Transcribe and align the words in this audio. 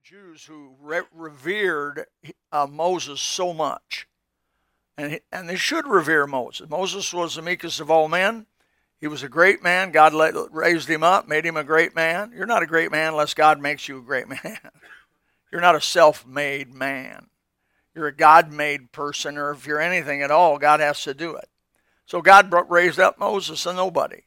the 0.00 0.08
Jews 0.08 0.44
who 0.44 0.76
re- 0.80 1.02
revered 1.12 2.06
uh, 2.52 2.66
Moses 2.70 3.20
so 3.20 3.52
much. 3.52 4.06
And, 4.96 5.12
he, 5.12 5.20
and 5.32 5.48
they 5.48 5.56
should 5.56 5.86
revere 5.86 6.26
Moses. 6.26 6.68
Moses 6.68 7.12
was 7.12 7.34
the 7.34 7.42
meekest 7.42 7.80
of 7.80 7.90
all 7.90 8.08
men. 8.08 8.46
He 9.00 9.06
was 9.06 9.22
a 9.22 9.28
great 9.28 9.62
man. 9.62 9.90
God 9.90 10.12
let, 10.12 10.34
raised 10.52 10.88
him 10.88 11.02
up, 11.02 11.26
made 11.26 11.44
him 11.44 11.56
a 11.56 11.64
great 11.64 11.94
man. 11.94 12.32
You're 12.34 12.46
not 12.46 12.62
a 12.62 12.66
great 12.66 12.90
man 12.90 13.12
unless 13.12 13.34
God 13.34 13.60
makes 13.60 13.88
you 13.88 13.98
a 13.98 14.02
great 14.02 14.28
man. 14.28 14.58
you're 15.52 15.60
not 15.60 15.76
a 15.76 15.80
self 15.80 16.26
made 16.26 16.72
man. 16.72 17.26
You're 17.94 18.08
a 18.08 18.14
God 18.14 18.52
made 18.52 18.92
person, 18.92 19.36
or 19.36 19.50
if 19.50 19.66
you're 19.66 19.80
anything 19.80 20.22
at 20.22 20.30
all, 20.30 20.58
God 20.58 20.80
has 20.80 21.02
to 21.02 21.14
do 21.14 21.34
it. 21.34 21.48
So 22.06 22.22
God 22.22 22.52
raised 22.68 23.00
up 23.00 23.18
Moses, 23.18 23.66
a 23.66 23.72
nobody, 23.72 24.22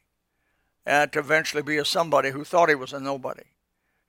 and 0.84 1.12
to 1.12 1.18
eventually 1.20 1.62
be 1.62 1.78
a 1.78 1.84
somebody 1.84 2.30
who 2.30 2.44
thought 2.44 2.68
he 2.68 2.74
was 2.74 2.92
a 2.92 3.00
nobody. 3.00 3.44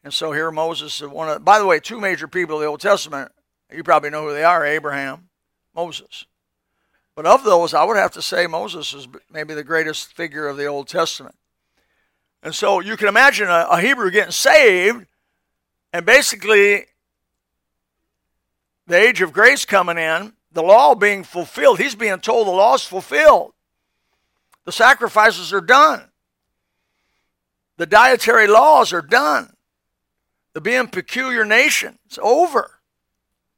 And 0.05 0.13
so 0.13 0.31
here 0.31 0.51
Moses 0.51 1.01
is 1.01 1.09
one 1.09 1.29
of, 1.29 1.43
by 1.43 1.57
the 1.57 1.65
way, 1.65 1.79
two 1.79 1.99
major 1.99 2.27
people 2.27 2.57
of 2.57 2.61
the 2.61 2.67
Old 2.67 2.79
Testament. 2.79 3.31
You 3.73 3.81
probably 3.81 4.11
know 4.11 4.27
who 4.27 4.33
they 4.33 4.43
are 4.43 4.63
Abraham, 4.63 5.29
Moses. 5.75 6.27
But 7.15 7.25
of 7.25 7.43
those, 7.43 7.73
I 7.73 7.83
would 7.83 7.97
have 7.97 8.11
to 8.11 8.21
say 8.21 8.45
Moses 8.45 8.93
is 8.93 9.07
maybe 9.31 9.55
the 9.55 9.63
greatest 9.63 10.13
figure 10.13 10.47
of 10.47 10.57
the 10.57 10.67
Old 10.67 10.87
Testament. 10.87 11.33
And 12.43 12.53
so 12.53 12.81
you 12.81 12.97
can 12.97 13.07
imagine 13.07 13.47
a, 13.47 13.65
a 13.71 13.81
Hebrew 13.81 14.11
getting 14.11 14.31
saved, 14.31 15.07
and 15.91 16.05
basically 16.05 16.85
the 18.85 18.97
age 18.97 19.21
of 19.21 19.33
grace 19.33 19.65
coming 19.65 19.97
in, 19.97 20.33
the 20.51 20.61
law 20.61 20.93
being 20.93 21.23
fulfilled. 21.23 21.79
He's 21.79 21.95
being 21.95 22.19
told 22.19 22.45
the 22.45 22.51
law 22.51 22.75
is 22.75 22.83
fulfilled. 22.83 23.53
The 24.65 24.71
sacrifices 24.71 25.51
are 25.51 25.61
done. 25.61 26.03
The 27.77 27.87
dietary 27.87 28.45
laws 28.45 28.93
are 28.93 29.01
done 29.01 29.54
the 30.55 30.61
being 30.61 30.87
peculiar 30.87 31.43
nation. 31.43 31.99
It's 32.05 32.17
over. 32.17 32.71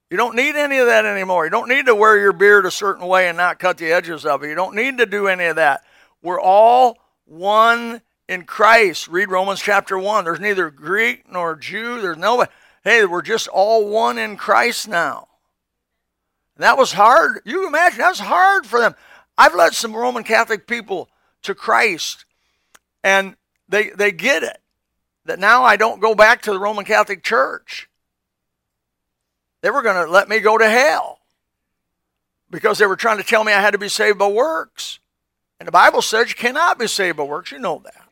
You 0.09 0.17
don't 0.17 0.35
need 0.35 0.55
any 0.55 0.79
of 0.79 0.87
that 0.87 1.05
anymore. 1.05 1.45
You 1.45 1.51
don't 1.51 1.69
need 1.69 1.85
to 1.85 1.95
wear 1.95 2.17
your 2.17 2.33
beard 2.33 2.65
a 2.65 2.71
certain 2.71 3.07
way 3.07 3.27
and 3.27 3.37
not 3.37 3.59
cut 3.59 3.77
the 3.77 3.91
edges 3.91 4.25
of 4.25 4.43
it. 4.43 4.49
You 4.49 4.55
don't 4.55 4.75
need 4.75 4.97
to 4.97 5.05
do 5.05 5.27
any 5.27 5.45
of 5.45 5.57
that. 5.57 5.83
We're 6.23 6.41
all 6.41 6.97
one 7.25 8.01
in 8.27 8.45
Christ. 8.45 9.07
Read 9.09 9.29
Romans 9.29 9.61
chapter 9.61 9.97
1. 9.97 10.23
There's 10.23 10.39
neither 10.39 10.71
Greek 10.71 11.31
nor 11.31 11.55
Jew. 11.55 12.01
There's 12.01 12.17
no, 12.17 12.47
hey, 12.83 13.05
we're 13.05 13.21
just 13.21 13.47
all 13.47 13.87
one 13.87 14.17
in 14.17 14.35
Christ 14.35 14.87
now. 14.87 15.27
And 16.55 16.63
that 16.63 16.79
was 16.79 16.93
hard. 16.93 17.41
You 17.45 17.67
imagine, 17.67 17.99
that 17.99 18.09
was 18.09 18.19
hard 18.19 18.65
for 18.65 18.79
them. 18.79 18.95
I've 19.37 19.53
led 19.53 19.75
some 19.75 19.95
Roman 19.95 20.23
Catholic 20.23 20.65
people 20.65 21.09
to 21.43 21.53
Christ, 21.53 22.25
and 23.03 23.35
they, 23.69 23.91
they 23.91 24.11
get 24.11 24.41
it 24.41 24.57
that 25.27 25.39
now 25.39 25.63
I 25.63 25.75
don't 25.75 26.01
go 26.01 26.15
back 26.15 26.41
to 26.43 26.51
the 26.51 26.59
Roman 26.59 26.85
Catholic 26.85 27.23
Church. 27.23 27.89
They 29.61 29.69
were 29.69 29.81
going 29.81 30.03
to 30.05 30.11
let 30.11 30.29
me 30.29 30.39
go 30.39 30.57
to 30.57 30.69
hell 30.69 31.19
because 32.49 32.77
they 32.77 32.85
were 32.85 32.95
trying 32.95 33.17
to 33.17 33.23
tell 33.23 33.43
me 33.43 33.51
I 33.51 33.61
had 33.61 33.71
to 33.71 33.77
be 33.77 33.89
saved 33.89 34.17
by 34.17 34.27
works. 34.27 34.99
And 35.59 35.67
the 35.67 35.71
Bible 35.71 36.01
says 36.01 36.29
you 36.29 36.35
cannot 36.35 36.79
be 36.79 36.87
saved 36.87 37.17
by 37.17 37.23
works. 37.23 37.51
You 37.51 37.59
know 37.59 37.81
that. 37.83 38.07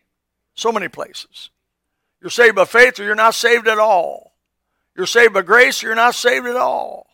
So 0.56 0.72
many 0.72 0.88
places. 0.88 1.50
You're 2.22 2.30
saved 2.30 2.56
by 2.56 2.66
faith 2.66 3.00
or 3.00 3.04
you're 3.04 3.16
not 3.16 3.36
saved 3.36 3.68
at 3.68 3.80
all. 3.80 4.34
You're 4.96 5.06
saved 5.06 5.34
by 5.34 5.42
grace 5.42 5.84
or 5.84 5.88
you're 5.88 5.96
not 5.96 6.16
saved 6.16 6.48
at 6.48 6.56
all. 6.56 7.08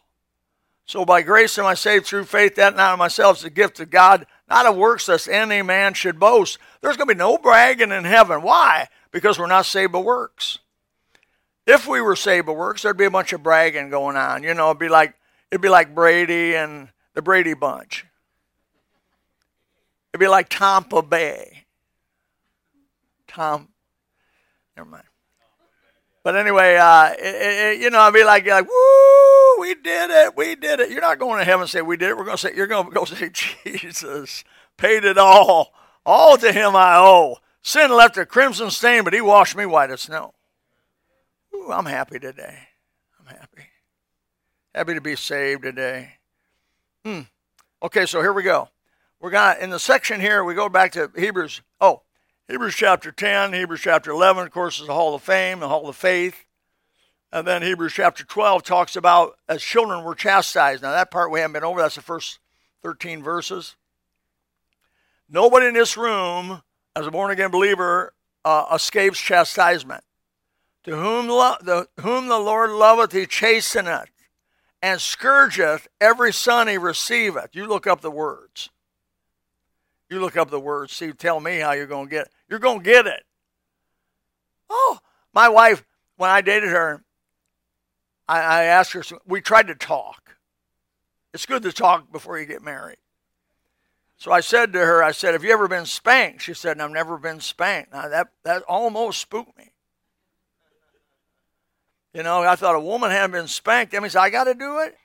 So 0.86 1.06
by 1.06 1.22
grace 1.22 1.58
am 1.58 1.66
I 1.66 1.74
saved 1.74 2.06
through 2.06 2.26
faith, 2.26 2.56
that 2.56 2.76
not 2.76 2.94
of 2.94 3.00
myself 3.00 3.38
is 3.38 3.44
a 3.44 3.50
gift 3.50 3.80
of 3.80 3.90
God, 3.90 4.26
not 4.50 4.66
of 4.66 4.76
works 4.76 5.08
lest 5.08 5.30
any 5.30 5.62
man 5.62 5.94
should 5.94 6.20
boast. 6.20 6.58
There's 6.82 6.98
going 6.98 7.08
to 7.08 7.16
be 7.16 7.18
no 7.18 7.38
bragging 7.38 7.92
in 7.92 8.04
heaven. 8.04 8.42
Why? 8.42 8.88
Because 9.12 9.38
we're 9.38 9.48
not 9.48 9.66
saved 9.66 9.92
by 9.92 10.00
works. 10.00 10.60
If 11.68 11.88
we 11.88 12.02
were 12.02 12.16
saved 12.16 12.48
by 12.48 12.54
works, 12.54 12.82
there'd 12.82 12.98
be 12.98 13.06
a 13.06 13.12
bunch 13.12 13.34
of 13.34 13.44
bragging 13.44 13.90
going 13.90 14.18
on. 14.18 14.44
You 14.44 14.54
know, 14.54 14.68
it'd 14.68 14.80
be 14.80 14.90
like 14.90 15.14
it'd 15.52 15.62
be 15.62 15.70
like 15.70 15.94
Brady 15.94 16.56
and 16.56 16.90
the 17.14 17.22
Brady 17.22 17.54
Bunch. 17.54 18.06
It'd 20.14 20.20
be 20.20 20.28
like 20.28 20.50
Tampa 20.50 21.02
Bay. 21.02 21.66
Tom, 23.28 23.70
never 24.76 24.90
mind. 24.90 25.06
But 26.24 26.36
anyway, 26.36 26.76
uh, 26.76 27.14
it, 27.18 27.78
it, 27.78 27.82
you 27.82 27.90
know, 27.90 28.00
I'd 28.00 28.14
be 28.14 28.24
like, 28.24 28.46
like, 28.46 28.68
woo, 28.68 29.60
we 29.60 29.74
did 29.74 30.12
it, 30.12 30.38
we 30.38 30.56
did 30.56 30.80
it. 30.80 30.92
You're 30.92 31.02
not 31.02 31.18
going 31.18 31.40
to 31.40 31.46
heaven 31.46 31.62
and 31.62 31.70
say 31.70 31.82
we 31.82 31.98
did 31.98 32.10
it. 32.10 32.18
We're 32.18 32.26
going 32.26 32.38
to 32.38 32.42
say 32.42 32.54
you're 32.56 32.68
going 32.68 32.86
to 32.88 32.92
go 32.92 33.06
say 33.06 33.30
Jesus 33.30 34.44
paid 34.78 35.04
it 35.06 35.18
all, 35.18 35.74
all 36.06 36.38
to 36.38 36.52
Him 36.52 36.76
I 36.76 36.98
owe. 36.98 37.38
Sin 37.64 37.92
left 37.92 38.18
a 38.18 38.26
crimson 38.26 38.72
stain, 38.72 39.04
but 39.04 39.14
he 39.14 39.22
washed 39.22 39.56
me 39.56 39.66
white 39.66 39.92
as 39.92 40.02
snow. 40.02 40.34
Ooh, 41.54 41.72
I'm 41.72 41.86
happy 41.86 42.20
today. 42.20 42.58
I'm 43.20 43.26
happy. 43.26 43.64
Happy 44.74 44.94
to 44.96 45.02
be 45.02 45.16
saved 45.16 45.64
today. 45.64 46.14
Hmm. 47.06 47.22
Okay, 47.84 48.06
so 48.06 48.22
here 48.22 48.34
we 48.34 48.44
go. 48.44 48.70
We're 49.20 49.30
going 49.30 49.56
to, 49.56 49.64
in 49.64 49.70
the 49.70 49.80
section 49.80 50.20
here, 50.20 50.44
we 50.44 50.56
go 50.56 50.70
back 50.70 50.94
to 50.94 51.12
Hebrews. 51.16 51.62
Oh, 51.80 52.02
Hebrews 52.48 52.76
chapter 52.76 53.12
10, 53.12 53.54
Hebrews 53.54 53.82
chapter 53.82 54.12
11, 54.12 54.46
of 54.46 54.52
course, 54.52 54.80
is 54.80 54.88
the 54.88 54.94
Hall 54.94 55.14
of 55.14 55.22
Fame, 55.22 55.60
the 55.60 55.70
Hall 55.70 55.88
of 55.88 55.96
Faith. 55.96 56.46
And 57.32 57.48
then 57.48 57.62
Hebrews 57.62 57.94
chapter 57.94 58.24
12 58.24 58.64
talks 58.64 58.96
about 58.96 59.38
as 59.48 59.62
children 59.62 60.04
were 60.04 60.16
chastised. 60.16 60.82
Now, 60.82 60.92
that 60.92 61.12
part 61.12 61.32
we 61.32 61.40
haven't 61.40 61.54
been 61.54 61.64
over. 61.64 61.80
That's 61.80 61.96
the 61.96 62.02
first 62.02 62.40
13 62.84 63.24
verses. 63.24 63.76
Nobody 65.30 65.68
in 65.68 65.74
this 65.74 65.96
room 65.96 66.62
as 66.96 67.08
a 67.08 67.12
born 67.12 67.32
again 67.32 67.52
believer, 67.52 68.14
uh, 68.44 68.66
escapes 68.74 69.20
chastisement. 69.20 70.04
To 70.86 70.96
whom, 70.96 71.28
lo- 71.28 71.58
the, 71.62 71.88
whom 72.00 72.28
the 72.28 72.40
Lord 72.40 72.72
loveth, 72.72 73.12
he 73.12 73.26
chasteneth, 73.26 74.10
and 74.82 75.00
scourgeth 75.00 75.88
every 76.00 76.34
son 76.34 76.68
he 76.68 76.78
receiveth. 76.78 77.50
You 77.54 77.68
look 77.68 77.86
up 77.86 78.02
the 78.02 78.12
words. 78.12 78.70
You 80.10 80.20
look 80.20 80.36
up 80.36 80.50
the 80.50 80.60
words. 80.60 80.94
See, 80.94 81.12
tell 81.14 81.40
me 81.40 81.60
how 81.60 81.74
you're 81.74 81.86
going 81.86 82.08
to 82.08 82.12
get 82.12 82.26
it. 82.26 82.32
You're 82.50 82.60
going 82.60 82.80
to 82.80 82.84
get 82.84 83.06
it. 83.06 83.24
Oh, 84.70 84.98
my 85.34 85.50
wife, 85.50 85.84
when 86.18 86.30
I 86.30 86.42
dated 86.42 86.70
her, 86.70 87.04
I, 88.28 88.40
I 88.40 88.64
asked 88.64 88.94
her, 88.94 89.04
we 89.26 89.40
tried 89.40 89.68
to 89.68 89.76
talk. 89.76 90.36
It's 91.34 91.46
good 91.46 91.64
to 91.64 91.72
talk 91.72 92.12
before 92.12 92.40
you 92.40 92.46
get 92.46 92.64
married. 92.64 92.98
So 94.22 94.32
I 94.32 94.42
said 94.42 94.72
to 94.74 94.78
her, 94.78 95.04
I 95.04 95.14
said, 95.14 95.34
Have 95.34 95.44
you 95.44 95.52
ever 95.52 95.68
been 95.68 95.88
spanked? 95.88 96.44
She 96.44 96.54
said, 96.54 96.80
I've 96.80 96.92
never 96.92 97.18
been 97.18 97.40
spanked. 97.40 97.92
Now 97.92 98.08
that, 98.08 98.28
that 98.44 98.62
almost 98.68 99.20
spooked 99.20 99.58
me. 99.58 99.72
You 102.14 102.22
know, 102.22 102.44
I 102.44 102.56
thought 102.56 102.76
a 102.76 102.80
woman 102.80 103.10
hadn't 103.10 103.32
been 103.32 103.48
spanked. 103.48 103.94
That 103.94 104.04
means 104.04 104.16
I 104.16 104.30
got 104.30 104.44
to 104.44 104.54
do 104.54 104.78
it. 104.78 104.96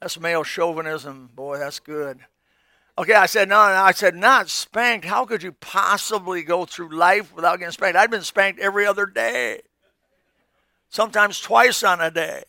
That's 0.00 0.20
male 0.20 0.44
chauvinism. 0.44 1.30
Boy, 1.34 1.58
that's 1.58 1.80
good. 1.80 2.20
Okay, 2.96 3.14
I 3.14 3.26
said, 3.26 3.48
no, 3.48 3.56
no, 3.56 3.82
I 3.82 3.90
said, 3.90 4.14
not 4.14 4.48
spanked. 4.48 5.04
How 5.04 5.24
could 5.24 5.42
you 5.42 5.50
possibly 5.50 6.44
go 6.44 6.64
through 6.64 6.96
life 6.96 7.34
without 7.34 7.58
getting 7.58 7.72
spanked? 7.72 7.96
I'd 7.96 8.12
been 8.12 8.22
spanked 8.22 8.60
every 8.60 8.86
other 8.86 9.06
day, 9.06 9.62
sometimes 10.90 11.40
twice 11.40 11.82
on 11.82 12.00
a 12.00 12.12
day. 12.12 12.44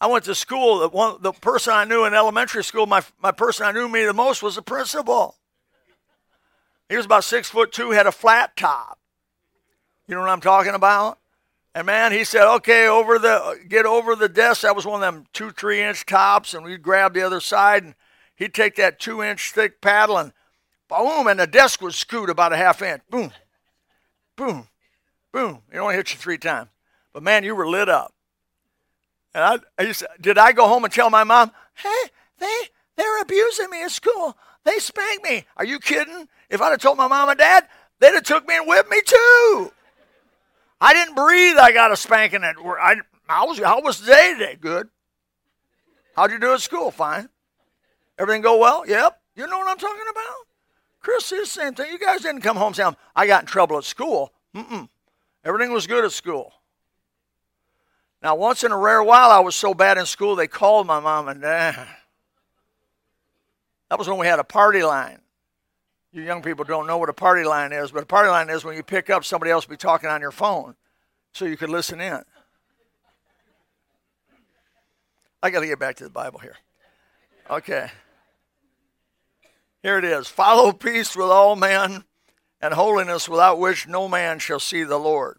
I 0.00 0.06
went 0.06 0.24
to 0.24 0.34
school. 0.34 0.78
The, 0.80 0.88
one, 0.88 1.16
the 1.20 1.32
person 1.32 1.72
I 1.72 1.84
knew 1.84 2.04
in 2.04 2.14
elementary 2.14 2.62
school, 2.62 2.86
my, 2.86 3.02
my 3.20 3.32
person 3.32 3.66
I 3.66 3.72
knew 3.72 3.88
me 3.88 4.04
the 4.04 4.12
most 4.12 4.42
was 4.42 4.54
the 4.54 4.62
principal. 4.62 5.36
He 6.88 6.96
was 6.96 7.06
about 7.06 7.24
six 7.24 7.48
foot 7.48 7.72
two, 7.72 7.90
had 7.90 8.06
a 8.06 8.12
flat 8.12 8.56
top. 8.56 8.98
You 10.06 10.14
know 10.14 10.22
what 10.22 10.30
I'm 10.30 10.40
talking 10.40 10.74
about? 10.74 11.18
And 11.74 11.86
man, 11.86 12.12
he 12.12 12.24
said, 12.24 12.50
"Okay, 12.56 12.88
over 12.88 13.18
the 13.18 13.60
get 13.68 13.84
over 13.84 14.16
the 14.16 14.28
desk." 14.28 14.62
That 14.62 14.74
was 14.74 14.86
one 14.86 15.02
of 15.02 15.14
them 15.14 15.26
two, 15.32 15.50
three 15.50 15.82
inch 15.82 16.06
tops, 16.06 16.54
and 16.54 16.64
we'd 16.64 16.82
grab 16.82 17.12
the 17.12 17.22
other 17.22 17.40
side, 17.40 17.84
and 17.84 17.94
he'd 18.34 18.54
take 18.54 18.76
that 18.76 18.98
two 18.98 19.22
inch 19.22 19.52
thick 19.52 19.80
paddle 19.82 20.16
and 20.16 20.32
boom, 20.88 21.26
and 21.26 21.38
the 21.38 21.46
desk 21.46 21.82
would 21.82 21.94
scoot 21.94 22.30
about 22.30 22.54
a 22.54 22.56
half 22.56 22.80
inch. 22.80 23.02
Boom, 23.10 23.32
boom, 24.34 24.68
boom. 25.30 25.62
It 25.70 25.78
only 25.78 25.94
hit 25.94 26.12
you 26.12 26.18
three 26.18 26.38
times, 26.38 26.70
but 27.12 27.22
man, 27.22 27.44
you 27.44 27.54
were 27.54 27.68
lit 27.68 27.90
up. 27.90 28.14
And 29.34 29.44
I, 29.44 29.82
I 29.82 29.94
did 30.20 30.38
I 30.38 30.52
go 30.52 30.66
home 30.66 30.84
and 30.84 30.92
tell 30.92 31.10
my 31.10 31.24
mom, 31.24 31.52
hey, 31.74 32.10
they, 32.38 32.56
they're 32.96 33.22
abusing 33.22 33.70
me 33.70 33.82
at 33.84 33.90
school. 33.90 34.36
They 34.64 34.78
spanked 34.78 35.24
me. 35.24 35.44
Are 35.56 35.64
you 35.64 35.78
kidding? 35.78 36.28
If 36.50 36.60
I'd 36.60 36.70
have 36.70 36.80
told 36.80 36.98
my 36.98 37.08
mom 37.08 37.28
and 37.28 37.38
dad, 37.38 37.68
they'd 38.00 38.14
have 38.14 38.24
took 38.24 38.46
me 38.46 38.56
and 38.56 38.66
whipped 38.66 38.90
me 38.90 39.00
too. 39.04 39.72
I 40.80 40.94
didn't 40.94 41.14
breathe. 41.14 41.56
I 41.58 41.72
got 41.72 41.92
a 41.92 41.96
spanking 41.96 42.44
at 42.44 42.62
work. 42.62 42.78
I, 42.80 42.96
how 43.26 43.48
was, 43.48 43.58
how 43.58 43.80
was 43.82 44.00
the 44.00 44.12
day 44.12 44.34
today? 44.34 44.56
Good. 44.60 44.88
How'd 46.16 46.32
you 46.32 46.38
do 46.38 46.54
at 46.54 46.60
school? 46.60 46.90
Fine. 46.90 47.28
Everything 48.18 48.42
go 48.42 48.58
well? 48.58 48.84
Yep. 48.86 49.20
You 49.36 49.46
know 49.46 49.58
what 49.58 49.68
I'm 49.68 49.78
talking 49.78 50.02
about? 50.10 50.34
Chris, 51.00 51.30
the 51.30 51.46
same 51.46 51.74
thing. 51.74 51.92
You 51.92 51.98
guys 51.98 52.22
didn't 52.22 52.42
come 52.42 52.56
home 52.56 52.74
saying, 52.74 52.96
I 53.14 53.26
got 53.26 53.42
in 53.42 53.46
trouble 53.46 53.78
at 53.78 53.84
school. 53.84 54.32
Mm-mm. 54.54 54.88
Everything 55.44 55.72
was 55.72 55.86
good 55.86 56.04
at 56.04 56.12
school. 56.12 56.52
Now, 58.22 58.34
once 58.34 58.64
in 58.64 58.72
a 58.72 58.76
rare 58.76 59.02
while, 59.02 59.30
I 59.30 59.38
was 59.38 59.54
so 59.54 59.74
bad 59.74 59.96
in 59.96 60.06
school, 60.06 60.34
they 60.34 60.48
called 60.48 60.86
my 60.86 60.98
mom 60.98 61.28
and 61.28 61.40
dad. 61.40 61.86
That 63.88 63.98
was 63.98 64.08
when 64.08 64.18
we 64.18 64.26
had 64.26 64.38
a 64.38 64.44
party 64.44 64.82
line. 64.82 65.20
You 66.12 66.22
young 66.22 66.42
people 66.42 66.64
don't 66.64 66.86
know 66.86 66.98
what 66.98 67.08
a 67.08 67.14
party 67.14 67.44
line 67.44 67.72
is, 67.72 67.92
but 67.92 68.02
a 68.02 68.06
party 68.06 68.28
line 68.28 68.50
is 68.50 68.64
when 68.64 68.76
you 68.76 68.82
pick 68.82 69.08
up 69.08 69.24
somebody 69.24 69.50
else 69.50 69.66
be 69.66 69.76
talking 69.76 70.10
on 70.10 70.20
your 70.20 70.32
phone 70.32 70.74
so 71.32 71.44
you 71.44 71.56
could 71.56 71.70
listen 71.70 72.00
in. 72.00 72.22
I 75.42 75.50
got 75.50 75.60
to 75.60 75.66
get 75.66 75.78
back 75.78 75.96
to 75.96 76.04
the 76.04 76.10
Bible 76.10 76.40
here. 76.40 76.56
Okay. 77.48 77.90
Here 79.82 79.98
it 79.98 80.04
is. 80.04 80.26
Follow 80.26 80.72
peace 80.72 81.14
with 81.14 81.28
all 81.28 81.54
men 81.54 82.04
and 82.60 82.74
holiness 82.74 83.28
without 83.28 83.60
which 83.60 83.86
no 83.86 84.08
man 84.08 84.38
shall 84.40 84.58
see 84.58 84.82
the 84.82 84.98
Lord. 84.98 85.38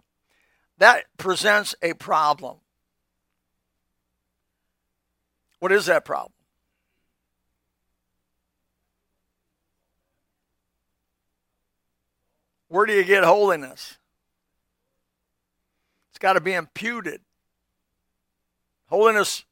That 0.77 1.05
presents 1.17 1.75
a 1.81 1.93
problem. 1.93 2.57
What 5.59 5.71
is 5.71 5.87
that 5.87 6.05
problem? 6.05 6.33
Where 12.69 12.85
do 12.85 12.93
you 12.93 13.03
get 13.03 13.23
holiness? 13.23 13.97
It's 16.11 16.19
got 16.19 16.33
to 16.33 16.41
be 16.41 16.53
imputed. 16.53 17.21
Holiness, 18.87 19.43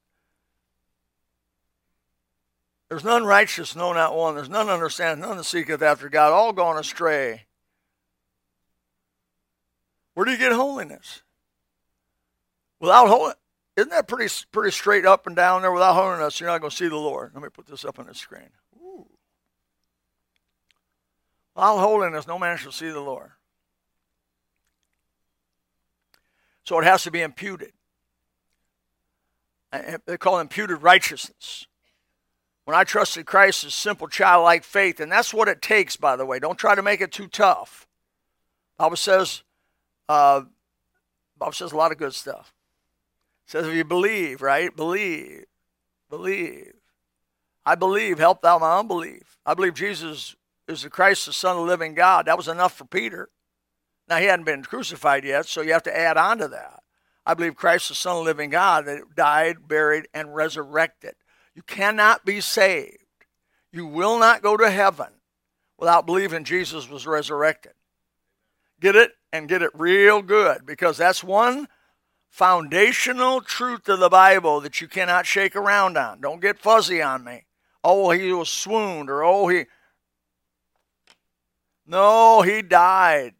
there's 2.89 3.03
none 3.03 3.25
righteous, 3.25 3.75
no, 3.75 3.91
not 3.91 4.15
one. 4.15 4.35
There's 4.35 4.49
none 4.49 4.69
understanding, 4.69 5.27
none 5.27 5.37
that 5.37 5.43
seeketh 5.43 5.81
after 5.81 6.09
God, 6.09 6.31
all 6.31 6.53
gone 6.53 6.77
astray. 6.77 7.45
Where 10.13 10.25
do 10.25 10.31
you 10.31 10.37
get 10.37 10.53
holiness? 10.53 11.21
Without 12.79 13.07
holiness, 13.07 13.37
isn't 13.77 13.89
that 13.91 14.07
pretty 14.07 14.33
pretty 14.51 14.71
straight 14.71 15.05
up 15.05 15.27
and 15.27 15.35
down 15.35 15.61
there? 15.61 15.71
Without 15.71 15.93
holiness, 15.93 16.39
you're 16.39 16.49
not 16.49 16.59
going 16.59 16.71
to 16.71 16.75
see 16.75 16.89
the 16.89 16.95
Lord. 16.97 17.31
Let 17.33 17.43
me 17.43 17.49
put 17.49 17.67
this 17.67 17.85
up 17.85 17.99
on 17.99 18.07
the 18.07 18.15
screen. 18.15 18.49
Without 21.55 21.77
holiness, 21.77 22.27
no 22.27 22.37
man 22.37 22.57
shall 22.57 22.71
see 22.71 22.89
the 22.89 22.99
Lord. 22.99 23.31
So 26.63 26.79
it 26.79 26.83
has 26.83 27.03
to 27.03 27.11
be 27.11 27.21
imputed. 27.21 27.71
They 30.05 30.17
call 30.17 30.39
imputed 30.39 30.81
righteousness. 30.81 31.67
When 32.65 32.75
I 32.75 32.83
trusted 32.83 33.25
Christ, 33.25 33.63
it's 33.63 33.75
simple 33.75 34.07
childlike 34.07 34.63
faith, 34.63 34.99
and 34.99 35.11
that's 35.11 35.33
what 35.33 35.47
it 35.47 35.61
takes. 35.61 35.95
By 35.95 36.15
the 36.15 36.25
way, 36.25 36.39
don't 36.39 36.57
try 36.57 36.75
to 36.75 36.81
make 36.81 36.99
it 36.99 37.11
too 37.11 37.27
tough. 37.27 37.87
Bible 38.77 38.97
says 38.97 39.43
uh, 40.09 40.41
Bob 41.37 41.55
says 41.55 41.71
a 41.71 41.77
lot 41.77 41.91
of 41.91 41.97
good 41.97 42.13
stuff. 42.13 42.53
Says 43.47 43.65
if 43.65 43.73
you 43.73 43.83
believe, 43.83 44.41
right? 44.41 44.75
Believe. 44.75 45.45
Believe. 46.09 46.73
I 47.65 47.75
believe, 47.75 48.19
help 48.19 48.41
thou 48.41 48.59
my 48.59 48.77
unbelief. 48.77 49.39
I 49.45 49.53
believe 49.53 49.73
Jesus 49.73 50.35
is 50.67 50.83
the 50.83 50.89
Christ, 50.89 51.25
the 51.25 51.33
Son 51.33 51.55
of 51.55 51.63
the 51.63 51.67
living 51.67 51.95
God. 51.95 52.27
That 52.27 52.37
was 52.37 52.47
enough 52.47 52.73
for 52.73 52.85
Peter. 52.85 53.29
Now, 54.07 54.17
he 54.17 54.25
hadn't 54.25 54.45
been 54.45 54.63
crucified 54.63 55.25
yet, 55.25 55.47
so 55.47 55.61
you 55.61 55.73
have 55.73 55.83
to 55.83 55.97
add 55.97 56.17
on 56.17 56.37
to 56.37 56.47
that. 56.49 56.81
I 57.25 57.33
believe 57.33 57.55
Christ, 57.55 57.89
the 57.89 57.95
Son 57.95 58.17
of 58.17 58.19
the 58.19 58.25
living 58.25 58.49
God, 58.49 58.85
that 58.85 59.15
died, 59.15 59.67
buried, 59.67 60.07
and 60.13 60.35
resurrected. 60.35 61.15
You 61.55 61.61
cannot 61.61 62.23
be 62.25 62.39
saved. 62.39 62.97
You 63.71 63.85
will 63.85 64.19
not 64.19 64.41
go 64.41 64.55
to 64.55 64.69
heaven 64.69 65.07
without 65.77 66.05
believing 66.05 66.45
Jesus 66.45 66.89
was 66.89 67.05
resurrected. 67.07 67.73
Get 68.79 68.95
it? 68.95 69.11
and 69.33 69.47
get 69.47 69.61
it 69.61 69.71
real 69.73 70.21
good 70.21 70.65
because 70.65 70.97
that's 70.97 71.23
one 71.23 71.67
foundational 72.37 73.41
truth 73.41 73.89
of 73.89 73.99
the 73.99 74.09
Bible 74.09 74.61
that 74.61 74.79
you 74.79 74.87
cannot 74.87 75.25
shake 75.25 75.55
around 75.55 75.97
on. 75.97 76.21
Don't 76.21 76.39
get 76.39 76.59
fuzzy 76.59 77.01
on 77.01 77.23
me. 77.23 77.45
Oh, 77.83 78.11
he 78.11 78.31
was 78.31 78.47
swooned, 78.47 79.09
or 79.09 79.23
oh, 79.23 79.47
he. 79.47 79.65
No, 81.87 82.43
he 82.43 82.61
died. 82.61 83.33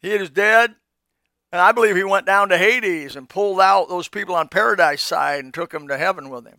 He 0.00 0.10
is 0.12 0.30
dead. 0.30 0.76
And 1.50 1.60
I 1.60 1.72
believe 1.72 1.96
he 1.96 2.04
went 2.04 2.26
down 2.26 2.48
to 2.50 2.58
Hades 2.58 3.16
and 3.16 3.28
pulled 3.28 3.60
out 3.60 3.88
those 3.88 4.06
people 4.06 4.36
on 4.36 4.48
paradise 4.48 5.02
side 5.02 5.42
and 5.42 5.52
took 5.52 5.70
them 5.70 5.88
to 5.88 5.98
heaven 5.98 6.30
with 6.30 6.46
him. 6.46 6.58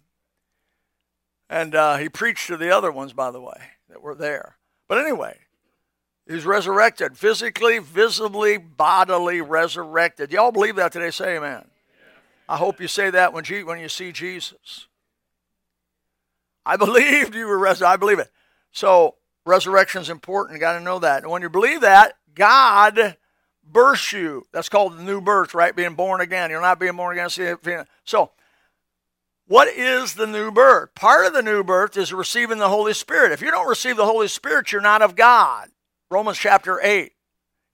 And 1.50 1.76
uh, 1.76 1.96
he 1.96 2.10
preached 2.10 2.48
to 2.48 2.58
the 2.58 2.76
other 2.76 2.92
ones, 2.92 3.14
by 3.14 3.32
the 3.32 3.42
way, 3.42 3.62
that 3.88 4.02
were 4.02 4.16
there. 4.16 4.58
But 4.90 4.98
anyway, 4.98 5.38
He's 6.28 6.46
resurrected, 6.46 7.18
physically, 7.18 7.78
visibly, 7.78 8.58
bodily 8.58 9.42
resurrected. 9.42 10.32
Y'all 10.32 10.52
believe 10.52 10.76
that 10.78 10.92
today? 10.92 11.12
Say 11.12 11.38
amen. 11.38 11.66
I 12.50 12.58
hope 12.58 12.82
you 12.82 12.88
say 12.88 13.12
that 13.12 13.32
when, 13.32 13.46
when 13.66 13.80
you 13.80 13.90
see 13.90 14.12
Jesus. 14.12 14.88
I 16.66 16.78
believed 16.78 17.36
you 17.36 17.46
were 17.46 17.60
resurrected. 17.60 17.94
I 17.94 17.98
believe 17.98 18.20
it. 18.20 18.32
So 18.72 19.16
resurrection 19.46 20.02
is 20.02 20.10
important. 20.10 20.56
You 20.56 20.60
got 20.60 20.78
to 20.78 20.84
know 20.84 21.00
that. 21.00 21.24
And 21.24 21.32
when 21.32 21.44
you 21.44 21.50
believe 21.50 21.82
that, 21.82 22.14
God 22.34 23.18
births 23.64 24.12
you. 24.12 24.48
That's 24.52 24.70
called 24.70 24.98
the 24.98 25.04
new 25.04 25.22
birth, 25.22 25.54
right? 25.54 25.76
Being 25.76 25.96
born 25.96 26.22
again. 26.22 26.50
You're 26.50 26.62
not 26.62 26.80
being 26.80 26.96
born 26.96 27.18
again. 27.18 27.86
So, 28.04 28.32
what 29.48 29.68
is 29.68 30.16
the 30.16 30.26
new 30.26 30.50
birth? 30.50 30.96
Part 30.96 31.28
of 31.28 31.34
the 31.34 31.44
new 31.44 31.64
birth 31.64 31.98
is 31.98 32.12
receiving 32.12 32.58
the 32.58 32.70
Holy 32.70 32.94
Spirit. 32.94 33.32
If 33.32 33.42
you 33.42 33.52
don't 33.52 33.70
receive 33.70 33.96
the 33.96 34.06
Holy 34.06 34.28
Spirit, 34.28 34.72
you're 34.72 34.82
not 34.82 35.04
of 35.04 35.16
God. 35.16 35.70
Romans 36.16 36.38
chapter 36.38 36.80
8. 36.82 37.12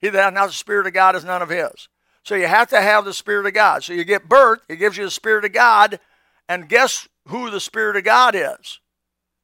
He 0.00 0.08
that 0.08 0.34
not 0.34 0.48
the 0.48 0.52
Spirit 0.52 0.88
of 0.88 0.92
God 0.92 1.14
is 1.14 1.24
none 1.24 1.42
of 1.42 1.48
his. 1.48 1.88
So 2.24 2.34
you 2.34 2.48
have 2.48 2.70
to 2.70 2.80
have 2.80 3.04
the 3.04 3.14
Spirit 3.14 3.46
of 3.46 3.54
God. 3.54 3.84
So 3.84 3.92
you 3.92 4.02
get 4.02 4.28
birth, 4.28 4.62
it 4.68 4.76
gives 4.76 4.96
you 4.96 5.04
the 5.04 5.12
Spirit 5.12 5.44
of 5.44 5.52
God, 5.52 6.00
and 6.48 6.68
guess 6.68 7.06
who 7.28 7.50
the 7.50 7.60
Spirit 7.60 7.94
of 7.94 8.02
God 8.02 8.34
is? 8.34 8.80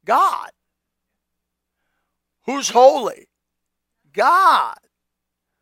God. 0.05 0.51
Who's 2.47 2.71
holy? 2.71 3.29
God. 4.13 4.79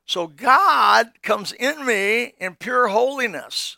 So 0.07 0.29
God 0.29 1.11
comes 1.23 1.53
in 1.53 1.85
me 1.85 2.33
in 2.41 2.55
pure 2.55 2.89
holiness. 2.89 3.77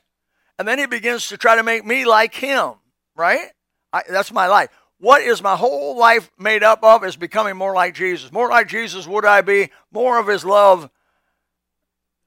And 0.56 0.68
then 0.68 0.78
he 0.78 0.86
begins 0.86 1.26
to 1.30 1.36
try 1.36 1.56
to 1.56 1.64
make 1.64 1.84
me 1.84 2.04
like 2.04 2.34
him, 2.34 2.74
right? 3.16 3.48
I, 3.92 4.04
that's 4.08 4.30
my 4.30 4.46
life. 4.46 4.68
What 5.00 5.22
is 5.22 5.42
my 5.42 5.56
whole 5.56 5.96
life 5.96 6.30
made 6.38 6.62
up 6.62 6.82
of 6.82 7.04
is 7.04 7.16
becoming 7.16 7.56
more 7.56 7.74
like 7.74 7.94
Jesus. 7.94 8.32
More 8.32 8.48
like 8.48 8.68
Jesus 8.68 9.06
would 9.06 9.24
I 9.24 9.42
be, 9.42 9.70
more 9.92 10.18
of 10.18 10.26
his 10.26 10.44
love 10.44 10.90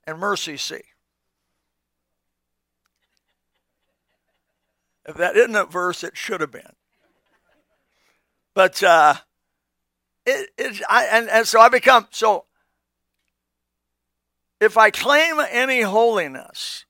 and 0.08 0.20
mercy 0.20 0.58
see. 0.58 0.82
If 5.06 5.16
that 5.16 5.36
isn't 5.36 5.56
a 5.56 5.66
verse, 5.66 6.04
it 6.04 6.16
should 6.16 6.42
have 6.42 6.52
been. 6.52 6.74
But 8.54 8.82
uh, 8.84 9.16
it, 10.26 10.50
it 10.58 10.82
I, 10.90 11.06
and, 11.06 11.30
and 11.30 11.48
so 11.48 11.60
I 11.60 11.70
become 11.70 12.08
so 12.12 12.46
if 14.60 14.78
I 14.78 14.92
claim 14.92 15.42
any 15.50 15.82
holiness, 15.82 16.86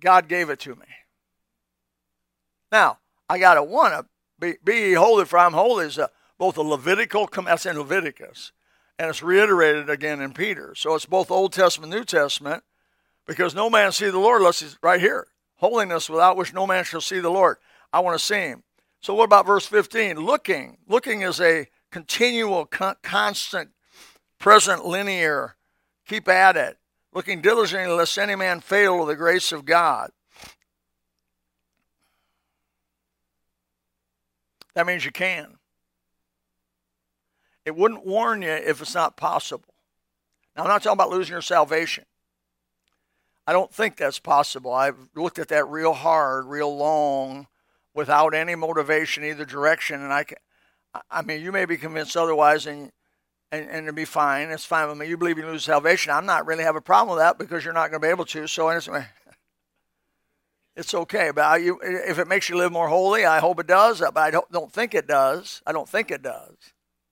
God 0.00 0.28
gave 0.28 0.48
it 0.48 0.60
to 0.60 0.74
me. 0.74 0.86
Now, 2.72 2.98
I 3.28 3.38
got 3.38 3.54
to 3.54 3.62
want 3.62 3.94
to 3.94 4.06
be, 4.38 4.54
be 4.62 4.94
holy, 4.94 5.24
for 5.24 5.38
I'm 5.38 5.52
holy 5.52 5.86
is 5.86 5.98
a, 5.98 6.10
both 6.38 6.56
a 6.56 6.62
Levitical, 6.62 7.28
that's 7.44 7.66
in 7.66 7.78
Leviticus, 7.78 8.52
and 8.98 9.08
it's 9.08 9.22
reiterated 9.22 9.88
again 9.88 10.20
in 10.20 10.32
Peter. 10.32 10.74
So 10.74 10.94
it's 10.94 11.06
both 11.06 11.30
Old 11.30 11.52
Testament, 11.52 11.92
New 11.92 12.04
Testament, 12.04 12.62
because 13.26 13.54
no 13.54 13.70
man 13.70 13.92
see 13.92 14.10
the 14.10 14.18
Lord 14.18 14.40
unless 14.40 14.60
he's 14.60 14.78
right 14.82 15.00
here. 15.00 15.28
Holiness 15.56 16.10
without 16.10 16.36
which 16.36 16.52
no 16.52 16.66
man 16.66 16.84
shall 16.84 17.00
see 17.00 17.18
the 17.18 17.30
Lord. 17.30 17.56
I 17.92 18.00
want 18.00 18.18
to 18.18 18.24
see 18.24 18.34
him. 18.34 18.62
So 19.00 19.14
what 19.14 19.24
about 19.24 19.46
verse 19.46 19.66
15? 19.66 20.16
Looking. 20.16 20.78
Looking 20.86 21.22
is 21.22 21.40
a 21.40 21.68
continual, 21.90 22.66
con- 22.66 22.96
constant, 23.02 23.70
present, 24.38 24.84
linear. 24.84 25.56
Keep 26.06 26.28
at 26.28 26.56
it. 26.56 26.78
Looking 27.14 27.40
diligently 27.40 27.94
lest 27.94 28.18
any 28.18 28.34
man 28.34 28.60
fail 28.60 29.00
of 29.00 29.08
the 29.08 29.16
grace 29.16 29.50
of 29.50 29.64
God. 29.64 30.10
That 34.76 34.86
means 34.86 35.06
you 35.06 35.10
can. 35.10 35.56
It 37.64 37.74
wouldn't 37.74 38.06
warn 38.06 38.42
you 38.42 38.50
if 38.50 38.82
it's 38.82 38.94
not 38.94 39.16
possible. 39.16 39.74
Now, 40.54 40.62
I'm 40.62 40.68
not 40.68 40.82
talking 40.82 40.92
about 40.92 41.08
losing 41.08 41.32
your 41.32 41.40
salvation. 41.40 42.04
I 43.46 43.54
don't 43.54 43.72
think 43.72 43.96
that's 43.96 44.18
possible. 44.18 44.74
I've 44.74 45.08
looked 45.14 45.38
at 45.38 45.48
that 45.48 45.66
real 45.66 45.94
hard, 45.94 46.44
real 46.44 46.76
long, 46.76 47.46
without 47.94 48.34
any 48.34 48.54
motivation 48.54 49.24
either 49.24 49.46
direction, 49.46 50.02
and 50.02 50.12
I 50.12 50.24
can. 50.24 50.38
I 51.10 51.22
mean, 51.22 51.40
you 51.40 51.52
may 51.52 51.64
be 51.64 51.78
convinced 51.78 52.16
otherwise, 52.16 52.66
and 52.66 52.92
and, 53.50 53.68
and 53.70 53.86
it'll 53.86 53.96
be 53.96 54.04
fine. 54.04 54.50
It's 54.50 54.64
fine 54.66 54.88
with 54.88 54.98
me. 54.98 55.08
You 55.08 55.16
believe 55.16 55.38
you 55.38 55.46
lose 55.46 55.64
salvation. 55.64 56.12
I'm 56.12 56.26
not 56.26 56.46
really 56.46 56.64
have 56.64 56.76
a 56.76 56.82
problem 56.82 57.16
with 57.16 57.24
that 57.24 57.38
because 57.38 57.64
you're 57.64 57.72
not 57.72 57.90
going 57.90 58.02
to 58.02 58.06
be 58.06 58.10
able 58.10 58.26
to. 58.26 58.46
So 58.46 58.68
anyway, 58.68 59.06
it's 60.76 60.94
okay. 60.94 61.30
But 61.34 61.62
you, 61.62 61.80
if 61.82 62.18
it 62.18 62.28
makes 62.28 62.48
you 62.48 62.56
live 62.56 62.70
more 62.70 62.88
holy, 62.88 63.24
I 63.24 63.40
hope 63.40 63.58
it 63.58 63.66
does. 63.66 64.00
But 64.00 64.18
I 64.18 64.30
don't, 64.30 64.50
don't 64.52 64.72
think 64.72 64.94
it 64.94 65.08
does. 65.08 65.62
I 65.66 65.72
don't 65.72 65.88
think 65.88 66.10
it 66.10 66.22
does. 66.22 66.56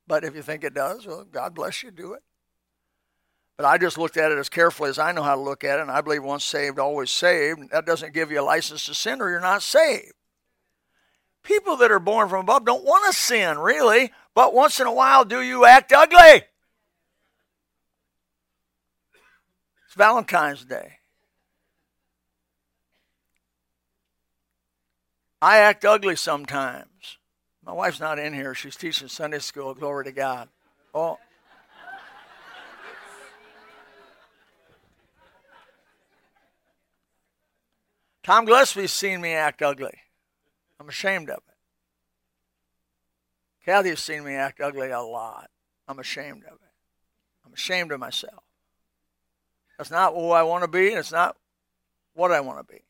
But 0.07 0.25
if 0.25 0.35
you 0.37 0.43
think 0.43 0.65
it 0.65 0.75
does, 0.75 1.07
well, 1.07 1.25
God 1.25 1.55
bless 1.55 1.83
you, 1.83 1.91
do 1.91 2.13
it. 2.13 2.23
But 3.57 3.67
I 3.67 3.79
just 3.79 3.97
looked 3.97 4.17
at 4.17 4.33
it 4.33 4.39
as 4.39 4.49
carefully 4.49 4.91
as 4.91 4.99
I 4.99 5.13
know 5.13 5.23
how 5.23 5.37
to 5.37 5.41
look 5.41 5.65
at 5.65 5.79
it, 5.79 5.83
and 5.83 5.91
I 5.91 6.01
believe 6.01 6.25
once 6.25 6.45
saved, 6.45 6.79
always 6.79 7.11
saved. 7.11 7.71
That 7.71 7.87
doesn't 7.87 8.13
give 8.13 8.31
you 8.31 8.41
a 8.41 8.43
license 8.43 8.85
to 8.87 8.95
sin, 8.95 9.23
or 9.23 9.31
you're 9.31 9.41
not 9.41 9.63
saved. 9.63 10.13
People 11.45 11.77
that 11.77 11.93
are 11.93 12.01
born 12.01 12.29
from 12.29 12.41
above 12.41 12.65
don't 12.65 12.85
want 12.85 13.07
to 13.07 13.19
sin, 13.19 13.59
really, 13.59 14.11
But 14.35 14.53
once 14.53 14.81
in 14.81 14.87
a 14.87 14.93
while, 14.93 15.25
do 15.25 15.41
you 15.41 15.65
act 15.65 15.93
ugly? 15.93 16.43
It's 19.87 19.95
Valentine's 19.97 20.65
Day. 20.65 20.99
I 25.45 25.59
act 25.59 25.85
ugly 25.85 26.17
sometimes. 26.17 27.19
My 27.67 27.73
wife's 27.73 28.01
not 28.01 28.19
in 28.19 28.33
here. 28.33 28.55
She's 28.55 28.77
teaching 28.77 29.09
Sunday 29.09 29.41
school. 29.41 29.75
Glory 29.75 30.07
to 30.07 30.13
God. 30.13 30.49
Oh. 30.95 31.19
Tom 38.23 38.47
Gillespie's 38.47 38.91
seen 38.91 39.21
me 39.21 39.35
act 39.35 39.61
ugly. 39.61 39.99
I'm 40.81 40.89
ashamed 40.89 41.29
of 41.29 41.43
it. 41.47 41.55
Kathy's 43.67 44.01
seen 44.01 44.25
me 44.25 44.37
act 44.37 44.63
ugly 44.63 44.89
a 44.89 45.03
lot. 45.03 45.51
I'm 45.87 45.99
ashamed 45.99 46.45
of 46.45 46.55
it. 46.55 46.73
I'm 47.45 47.53
ashamed 47.53 47.93
of 47.93 48.01
myself. 48.01 48.45
That's 49.77 49.91
not 49.91 50.15
who 50.15 50.31
I 50.31 50.43
want 50.43 50.65
to 50.65 50.69
be, 50.69 50.89
and 50.89 50.97
it's 50.97 51.13
not 51.13 51.37
what 52.15 52.33
I 52.33 52.41
want 52.41 52.67
to 52.67 52.73
be. 52.73 52.81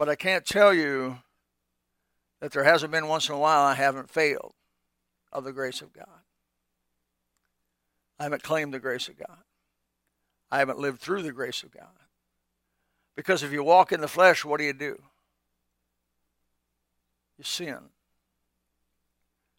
But 0.00 0.08
I 0.08 0.14
can't 0.14 0.46
tell 0.46 0.72
you 0.72 1.18
that 2.40 2.52
there 2.52 2.64
hasn't 2.64 2.90
been 2.90 3.06
once 3.06 3.28
in 3.28 3.34
a 3.34 3.38
while 3.38 3.60
I 3.60 3.74
haven't 3.74 4.08
failed 4.08 4.54
of 5.30 5.44
the 5.44 5.52
grace 5.52 5.82
of 5.82 5.92
God. 5.92 6.06
I 8.18 8.22
haven't 8.22 8.42
claimed 8.42 8.72
the 8.72 8.78
grace 8.78 9.08
of 9.08 9.18
God. 9.18 9.36
I 10.50 10.58
haven't 10.58 10.78
lived 10.78 11.00
through 11.00 11.20
the 11.20 11.32
grace 11.32 11.62
of 11.62 11.70
God. 11.70 11.84
Because 13.14 13.42
if 13.42 13.52
you 13.52 13.62
walk 13.62 13.92
in 13.92 14.00
the 14.00 14.08
flesh, 14.08 14.42
what 14.42 14.56
do 14.56 14.64
you 14.64 14.72
do? 14.72 15.02
You 17.36 17.44
sin. 17.44 17.80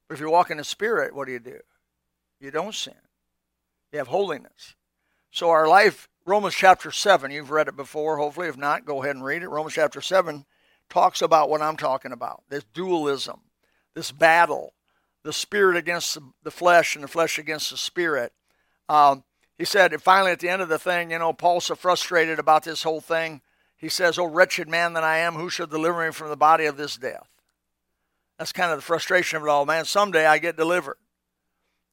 But 0.08 0.16
if 0.16 0.22
you 0.22 0.32
walk 0.32 0.50
in 0.50 0.58
the 0.58 0.64
spirit, 0.64 1.14
what 1.14 1.28
do 1.28 1.34
you 1.34 1.40
do? 1.40 1.60
You 2.40 2.50
don't 2.50 2.74
sin. 2.74 2.96
You 3.92 4.00
have 4.00 4.08
holiness. 4.08 4.74
So 5.30 5.52
our 5.52 5.68
life, 5.68 6.10
Romans 6.26 6.54
chapter 6.54 6.92
7, 6.92 7.32
you've 7.32 7.52
read 7.52 7.68
it 7.68 7.76
before, 7.76 8.18
hopefully. 8.18 8.48
If 8.48 8.58
not, 8.58 8.86
go 8.86 9.02
ahead 9.02 9.16
and 9.16 9.26
read 9.26 9.42
it. 9.42 9.50
Romans 9.50 9.74
chapter 9.74 10.02
7 10.02 10.46
talks 10.90 11.22
about 11.22 11.50
what 11.50 11.62
I'm 11.62 11.78
talking 11.78 12.12
about 12.12 12.44
this 12.50 12.64
dualism, 12.74 13.42
this 13.96 14.12
battle, 14.12 14.74
the 15.24 15.34
spirit 15.34 15.78
against 15.78 16.18
the 16.44 16.52
flesh 16.52 16.96
and 16.96 17.04
the 17.04 17.08
flesh 17.08 17.40
against 17.40 17.72
the 17.72 17.78
spirit. 17.78 18.34
Um, 18.90 19.24
he 19.58 19.66
said, 19.66 19.94
and 19.94 20.02
finally, 20.02 20.32
at 20.32 20.40
the 20.40 20.50
end 20.50 20.62
of 20.62 20.70
the 20.70 20.80
thing, 20.80 21.12
you 21.12 21.20
know, 21.20 21.34
Paul's 21.34 21.66
so 21.66 21.76
frustrated 21.76 22.40
about 22.40 22.64
this 22.64 22.84
whole 22.84 23.02
thing. 23.02 23.42
He 23.78 23.90
says, 23.90 24.20
Oh, 24.20 24.26
wretched 24.26 24.68
man 24.68 24.94
that 24.94 25.04
I 25.04 25.18
am, 25.20 25.36
who 25.36 25.50
shall 25.50 25.68
deliver 25.68 26.06
me 26.06 26.12
from 26.12 26.30
the 26.30 26.38
body 26.38 26.66
of 26.66 26.78
this 26.78 26.98
death? 26.98 27.28
That's 28.38 28.52
kind 28.52 28.72
of 28.72 28.80
the 28.80 28.84
frustration 28.84 29.38
of 29.38 29.44
it 29.44 29.50
all, 29.50 29.66
man. 29.66 29.86
Someday 29.86 30.26
I 30.26 30.40
get 30.40 30.58
delivered. 30.58 30.98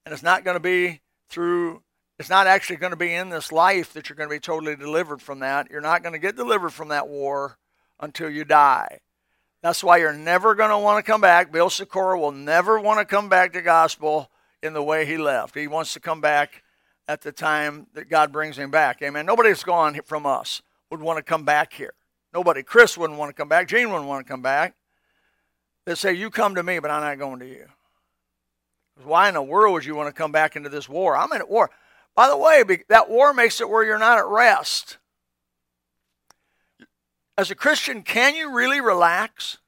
And 0.04 0.14
it's 0.14 0.22
not 0.22 0.44
going 0.44 0.56
to 0.56 0.60
be 0.60 1.02
through, 1.28 1.82
it's 2.18 2.28
not 2.28 2.46
actually 2.46 2.76
going 2.76 2.90
to 2.90 2.96
be 2.96 3.14
in 3.14 3.28
this 3.28 3.52
life 3.52 3.92
that 3.92 4.08
you're 4.08 4.16
going 4.16 4.28
to 4.28 4.34
be 4.34 4.40
totally 4.40 4.74
delivered 4.74 5.22
from 5.22 5.38
that. 5.40 5.70
You're 5.70 5.80
not 5.80 6.02
going 6.02 6.14
to 6.14 6.18
get 6.18 6.36
delivered 6.36 6.70
from 6.70 6.88
that 6.88 7.08
war 7.08 7.58
until 8.00 8.28
you 8.28 8.44
die. 8.44 8.98
That's 9.62 9.82
why 9.82 9.98
you're 9.98 10.12
never 10.12 10.54
going 10.54 10.70
to 10.70 10.78
want 10.78 11.04
to 11.04 11.10
come 11.10 11.20
back. 11.20 11.52
Bill 11.52 11.70
Sikora 11.70 12.18
will 12.18 12.32
never 12.32 12.78
want 12.78 12.98
to 13.00 13.04
come 13.04 13.28
back 13.28 13.52
to 13.52 13.62
gospel 13.62 14.30
in 14.62 14.72
the 14.72 14.82
way 14.82 15.04
he 15.04 15.16
left. 15.16 15.54
He 15.54 15.66
wants 15.66 15.92
to 15.94 16.00
come 16.00 16.20
back 16.20 16.62
at 17.06 17.22
the 17.22 17.32
time 17.32 17.86
that 17.94 18.08
God 18.08 18.32
brings 18.32 18.58
him 18.58 18.70
back. 18.70 19.00
Amen. 19.02 19.26
Nobody's 19.26 19.62
gone 19.62 19.98
from 20.04 20.26
us 20.26 20.62
would 20.90 21.00
want 21.00 21.18
to 21.18 21.22
come 21.22 21.44
back 21.44 21.72
here. 21.72 21.94
Nobody. 22.32 22.62
Chris 22.62 22.98
wouldn't 22.98 23.18
want 23.18 23.30
to 23.30 23.34
come 23.34 23.48
back. 23.48 23.68
Gene 23.68 23.90
wouldn't 23.90 24.08
want 24.08 24.26
to 24.26 24.30
come 24.30 24.42
back. 24.42 24.74
They 25.86 25.94
say, 25.94 26.12
You 26.12 26.30
come 26.30 26.54
to 26.54 26.62
me, 26.62 26.78
but 26.78 26.90
I'm 26.90 27.02
not 27.02 27.18
going 27.18 27.40
to 27.40 27.48
you. 27.48 27.66
Why 29.02 29.28
in 29.28 29.34
the 29.34 29.42
world 29.42 29.74
would 29.74 29.84
you 29.84 29.94
want 29.94 30.08
to 30.08 30.12
come 30.12 30.32
back 30.32 30.56
into 30.56 30.68
this 30.68 30.88
war? 30.88 31.16
I'm 31.16 31.32
in 31.32 31.40
a 31.40 31.46
war. 31.46 31.70
By 32.18 32.26
the 32.26 32.36
way, 32.36 32.64
that 32.88 33.08
war 33.08 33.32
makes 33.32 33.60
it 33.60 33.70
where 33.70 33.84
you're 33.84 33.96
not 33.96 34.18
at 34.18 34.26
rest 34.26 34.98
as 37.38 37.52
a 37.52 37.54
Christian, 37.54 38.02
can 38.02 38.34
you 38.34 38.52
really 38.52 38.80
relax? 38.80 39.58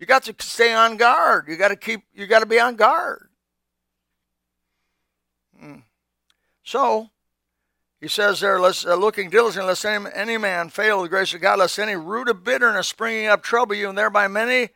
You 0.00 0.06
got 0.06 0.24
to 0.24 0.34
stay 0.40 0.74
on 0.74 0.96
guard. 0.96 1.44
You 1.46 1.56
got 1.56 1.68
to 1.68 1.76
keep. 1.76 2.02
You 2.12 2.26
got 2.26 2.40
to 2.40 2.46
be 2.46 2.58
on 2.58 2.74
guard. 2.74 3.28
Hmm. 5.56 5.76
So, 6.64 7.10
he 8.00 8.08
says 8.08 8.40
there, 8.40 8.58
let's 8.58 8.84
uh, 8.84 8.96
looking 8.96 9.30
diligently, 9.30 9.68
lest 9.68 9.84
any, 9.84 10.10
any 10.12 10.38
man 10.38 10.70
fail 10.70 11.02
the 11.02 11.08
grace 11.08 11.32
of 11.32 11.40
God, 11.40 11.60
lest 11.60 11.78
any 11.78 11.94
root 11.94 12.28
of 12.28 12.42
bitterness 12.42 12.88
springing 12.88 13.28
up 13.28 13.44
trouble 13.44 13.76
you, 13.76 13.88
and 13.88 13.96
thereby 13.96 14.26
many, 14.26 14.70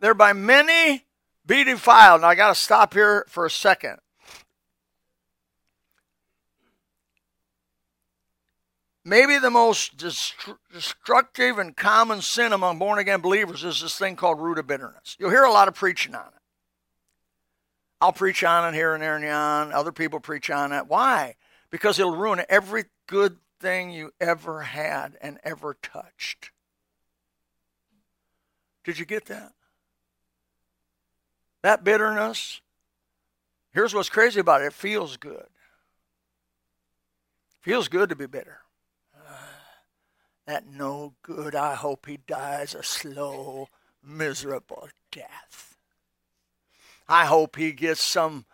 thereby 0.00 0.34
many 0.34 1.06
be 1.46 1.64
defiled. 1.64 2.20
Now 2.20 2.28
I 2.28 2.34
got 2.34 2.48
to 2.48 2.54
stop 2.54 2.92
here 2.92 3.24
for 3.30 3.46
a 3.46 3.50
second. 3.50 4.00
Maybe 9.08 9.38
the 9.38 9.48
most 9.48 9.96
destructive 9.96 11.58
and 11.58 11.74
common 11.74 12.20
sin 12.20 12.52
among 12.52 12.78
born 12.78 12.98
again 12.98 13.22
believers 13.22 13.64
is 13.64 13.80
this 13.80 13.96
thing 13.96 14.16
called 14.16 14.38
root 14.38 14.58
of 14.58 14.66
bitterness. 14.66 15.16
You'll 15.18 15.30
hear 15.30 15.44
a 15.44 15.50
lot 15.50 15.66
of 15.66 15.74
preaching 15.74 16.14
on 16.14 16.26
it. 16.26 16.42
I'll 18.02 18.12
preach 18.12 18.44
on 18.44 18.68
it 18.68 18.76
here 18.76 18.92
and 18.92 19.02
there 19.02 19.16
and 19.16 19.24
yon. 19.24 19.72
Other 19.72 19.92
people 19.92 20.20
preach 20.20 20.50
on 20.50 20.72
it. 20.72 20.88
Why? 20.88 21.36
Because 21.70 21.98
it'll 21.98 22.16
ruin 22.16 22.42
every 22.50 22.84
good 23.06 23.38
thing 23.60 23.90
you 23.92 24.12
ever 24.20 24.60
had 24.60 25.16
and 25.22 25.38
ever 25.42 25.78
touched. 25.82 26.50
Did 28.84 28.98
you 28.98 29.06
get 29.06 29.24
that? 29.26 29.52
That 31.62 31.82
bitterness, 31.82 32.60
here's 33.72 33.94
what's 33.94 34.10
crazy 34.10 34.40
about 34.40 34.60
it 34.60 34.66
it 34.66 34.72
feels 34.74 35.16
good. 35.16 35.46
Feels 37.62 37.88
good 37.88 38.10
to 38.10 38.14
be 38.14 38.26
bitter 38.26 38.60
that 40.48 40.66
no 40.66 41.12
good. 41.22 41.54
I 41.54 41.74
hope 41.74 42.06
he 42.06 42.16
dies 42.26 42.74
a 42.74 42.82
slow, 42.82 43.68
miserable 44.02 44.88
death. 45.12 45.76
I 47.06 47.26
hope 47.26 47.56
he 47.56 47.72
gets 47.72 48.02
some 48.02 48.46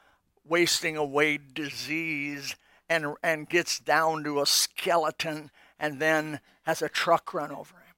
wasting 0.45 0.97
away 0.97 1.39
disease 1.39 2.57
and, 2.89 3.15
and 3.23 3.49
gets 3.49 3.79
down 3.79 4.25
to 4.25 4.41
a 4.41 4.47
skeleton 4.47 5.53
and 5.79 6.01
then 6.01 6.41
has 6.65 6.83
a 6.83 6.89
truck 6.89 7.33
run 7.33 7.53
over 7.53 7.77
him. 7.77 7.95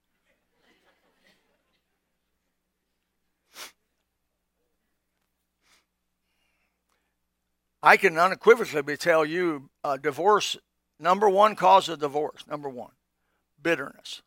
I 7.82 7.96
can 7.96 8.18
unequivocally 8.18 8.98
tell 8.98 9.24
you 9.24 9.70
uh, 9.82 9.96
divorce, 9.96 10.58
number 11.00 11.30
one 11.30 11.56
cause 11.56 11.88
of 11.88 12.00
divorce, 12.00 12.44
number 12.46 12.68
one 12.68 12.90
bitterness. 13.66 14.22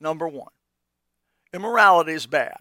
Number 0.00 0.28
one, 0.28 0.52
immorality 1.52 2.12
is 2.12 2.26
bad, 2.26 2.60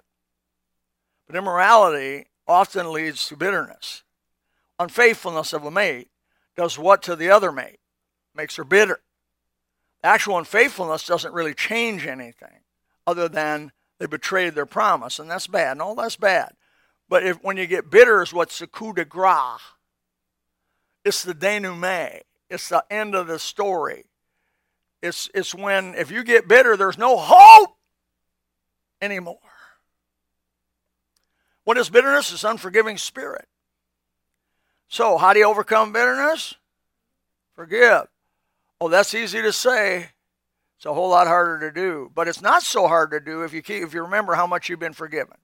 but 1.28 1.36
immorality 1.36 2.26
often 2.48 2.92
leads 2.92 3.28
to 3.28 3.36
bitterness. 3.36 4.02
Unfaithfulness 4.80 5.54
of 5.54 5.66
a 5.66 5.70
mate 5.70 6.10
does 6.56 6.80
what 6.80 7.04
to 7.04 7.16
the 7.16 7.30
other 7.30 7.52
mate? 7.52 7.78
Makes 8.34 8.56
her 8.56 8.64
bitter. 8.64 9.02
Actual 10.04 10.40
unfaithfulness 10.40 11.06
doesn't 11.06 11.36
really 11.36 11.54
change 11.54 12.08
anything 12.08 12.64
other 13.06 13.30
than 13.30 13.72
they 14.00 14.08
betrayed 14.08 14.56
their 14.56 14.66
promise, 14.66 15.20
and 15.20 15.30
that's 15.30 15.46
bad. 15.46 15.78
No, 15.78 15.94
that's 15.94 16.16
bad. 16.16 16.54
But 17.08 17.24
if 17.24 17.44
when 17.44 17.58
you 17.58 17.68
get 17.68 17.92
bitter 17.92 18.24
is 18.24 18.34
what's 18.34 18.58
the 18.58 18.66
coup 18.66 18.94
de 18.94 19.06
grace. 19.06 19.62
It's 21.06 21.22
the 21.22 21.36
denouement. 21.36 22.24
It's 22.50 22.68
the 22.68 22.84
end 22.90 23.14
of 23.14 23.28
the 23.28 23.38
story. 23.38 24.06
It's, 25.02 25.30
it's 25.34 25.54
when, 25.54 25.96
if 25.96 26.12
you 26.12 26.24
get 26.24 26.48
bitter, 26.48 26.76
there's 26.76 26.98
no 26.98 27.18
hope 27.18 27.76
anymore. 29.02 29.38
What 31.64 31.78
is 31.78 31.90
bitterness? 31.90 32.32
It's 32.32 32.44
unforgiving 32.44 32.98
spirit. 32.98 33.48
So, 34.88 35.18
how 35.18 35.34
do 35.34 35.40
you 35.40 35.46
overcome 35.46 35.92
bitterness? 35.92 36.56
Forgive. 37.56 38.08
Oh, 38.80 38.88
that's 38.88 39.14
easy 39.14 39.42
to 39.42 39.52
say. 39.52 40.10
It's 40.78 40.86
a 40.86 40.94
whole 40.94 41.10
lot 41.10 41.28
harder 41.28 41.60
to 41.68 41.74
do. 41.74 42.12
But 42.16 42.28
it's 42.28 42.42
not 42.42 42.64
so 42.64 42.88
hard 42.88 43.12
to 43.12 43.20
do 43.20 43.44
if 43.44 43.54
you 43.54 43.62
keep, 43.62 43.84
if 43.84 43.94
you 43.94 44.04
remember 44.04 44.34
how 44.34 44.48
much 44.48 44.70
you've 44.70 44.80
been 44.80 44.94
forgiven. 44.94 45.38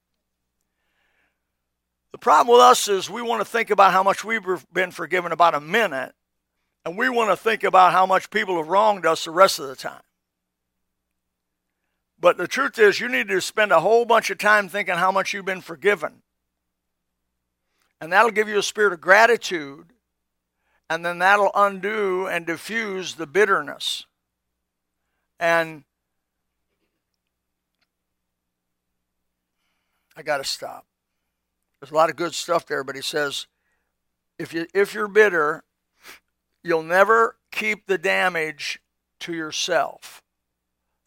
The 2.11 2.19
problem 2.19 2.53
with 2.53 2.61
us 2.61 2.87
is 2.87 3.09
we 3.09 3.23
want 3.23 3.41
to 3.41 3.45
think 3.45 3.69
about 3.71 3.91
how 3.91 4.03
much 4.03 4.23
we've 4.23 4.43
been 4.71 4.91
forgiven 4.91 5.31
about 5.31 5.55
a 5.55 5.59
minute 5.59 6.13
and 6.85 6.97
we 6.97 7.09
want 7.09 7.29
to 7.29 7.37
think 7.37 7.63
about 7.63 7.93
how 7.93 8.05
much 8.05 8.29
people 8.29 8.57
have 8.57 8.67
wronged 8.67 9.05
us 9.05 9.25
the 9.25 9.31
rest 9.31 9.59
of 9.59 9.67
the 9.67 9.75
time. 9.75 10.01
But 12.19 12.37
the 12.37 12.47
truth 12.47 12.79
is, 12.79 12.99
you 12.99 13.09
need 13.09 13.27
to 13.27 13.41
spend 13.41 13.71
a 13.71 13.81
whole 13.81 14.05
bunch 14.05 14.29
of 14.29 14.37
time 14.37 14.69
thinking 14.69 14.95
how 14.95 15.11
much 15.11 15.33
you've 15.33 15.45
been 15.45 15.61
forgiven. 15.61 16.21
And 17.99 18.11
that'll 18.11 18.31
give 18.31 18.47
you 18.47 18.57
a 18.57 18.63
spirit 18.63 18.93
of 18.93 19.01
gratitude. 19.01 19.87
And 20.89 21.05
then 21.05 21.19
that'll 21.19 21.51
undo 21.55 22.27
and 22.27 22.45
diffuse 22.45 23.15
the 23.15 23.27
bitterness. 23.27 24.05
And 25.39 25.83
I 30.15 30.21
got 30.21 30.37
to 30.37 30.43
stop. 30.43 30.85
There's 31.79 31.91
a 31.91 31.95
lot 31.95 32.09
of 32.09 32.15
good 32.15 32.33
stuff 32.33 32.65
there, 32.65 32.83
but 32.83 32.95
he 32.95 33.01
says, 33.01 33.47
if 34.37 34.53
you 34.53 34.67
if 34.73 34.93
you're 34.93 35.07
bitter, 35.07 35.63
you'll 36.63 36.83
never 36.83 37.35
keep 37.51 37.87
the 37.87 37.97
damage 37.97 38.79
to 39.19 39.33
yourself. 39.33 40.21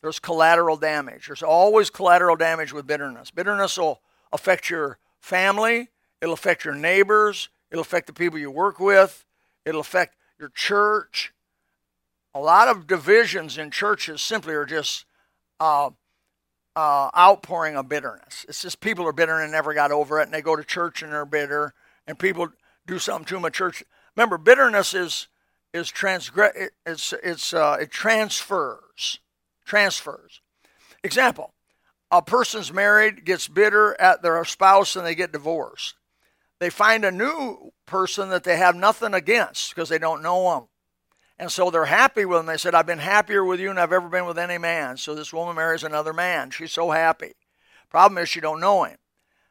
There's 0.03 0.19
collateral 0.19 0.77
damage. 0.77 1.27
There's 1.27 1.43
always 1.43 1.91
collateral 1.91 2.37
damage 2.37 2.73
with 2.73 2.87
bitterness. 2.87 3.31
Bitterness 3.31 3.77
will 3.77 4.01
affect 4.33 4.71
your 4.71 4.99
family, 5.21 5.89
it'll 6.21 6.35
affect 6.35 6.65
your 6.65 6.75
neighbors, 6.75 7.49
it'll 7.71 7.83
affect 7.83 8.07
the 8.07 8.13
people 8.13 8.39
you 8.39 8.51
work 8.51 8.79
with, 8.79 9.25
it'll 9.65 9.81
affect 9.81 10.17
your 10.39 10.51
church. 10.51 11.33
A 12.35 12.41
lot 12.41 12.69
of 12.69 12.87
divisions 12.87 13.59
in 13.59 13.71
churches 13.71 14.23
simply 14.23 14.55
are 14.55 14.67
just 14.67 15.07
uh, 15.59 15.91
uh, 16.77 17.11
outpouring 17.17 17.77
of 17.77 17.89
bitterness. 17.89 18.45
It's 18.49 18.63
just 18.63 18.81
people 18.81 19.07
are 19.07 19.13
bitter 19.13 19.41
and 19.41 19.51
never 19.51 19.73
got 19.75 19.91
over 19.91 20.21
it, 20.21 20.25
and 20.25 20.35
they 20.35 20.43
go 20.43 20.55
to 20.55 20.63
church 20.63 21.03
and 21.03 21.13
they're 21.13 21.25
bitter, 21.25 21.73
and 22.07 22.19
people 22.19 22.49
do 22.87 22.99
something 22.99 23.25
to 23.27 23.35
them 23.35 23.45
at 23.47 23.55
church. 23.55 23.83
Remember, 24.15 24.39
bitterness 24.39 24.95
is 24.95 25.29
is 25.77 25.91
transgress. 25.91 26.71
It's 26.85 27.13
it's 27.23 27.55
uh, 27.55 27.77
it 27.81 27.91
transfers, 27.91 29.21
transfers. 29.65 30.41
Example: 31.05 31.55
A 32.11 32.23
person's 32.23 32.73
married, 32.73 33.25
gets 33.25 33.47
bitter 33.47 33.99
at 34.01 34.23
their 34.23 34.45
spouse, 34.45 34.97
and 34.97 35.07
they 35.07 35.15
get 35.15 35.33
divorced. 35.33 35.95
They 36.59 36.71
find 36.71 37.05
a 37.05 37.11
new 37.11 37.73
person 37.85 38.31
that 38.31 38.45
they 38.45 38.57
have 38.57 38.75
nothing 38.75 39.15
against 39.15 39.75
because 39.75 39.89
they 39.89 39.99
don't 39.99 40.23
know 40.23 40.55
them. 40.55 40.69
And 41.39 41.53
so 41.53 41.71
they're 41.71 41.85
happy 41.85 42.25
with 42.25 42.41
him. 42.41 42.47
They 42.47 42.57
said, 42.57 42.75
I've 42.75 42.87
been 42.87 42.99
happier 42.99 43.45
with 43.45 43.61
you 43.61 43.69
than 43.69 43.77
I've 43.77 43.93
ever 43.93 44.09
been 44.09 44.25
with 44.25 44.39
any 44.39 44.57
man. 44.57 44.97
So 44.97 45.15
this 45.15 45.35
woman 45.35 45.55
marries 45.55 45.85
another 45.85 46.15
man. 46.15 46.51
She's 46.51 46.73
so 46.73 46.91
happy. 46.91 47.35
Problem 47.91 48.17
is, 48.19 48.31
she 48.31 48.41
don't 48.41 48.61
know 48.61 48.85
him. 48.85 48.97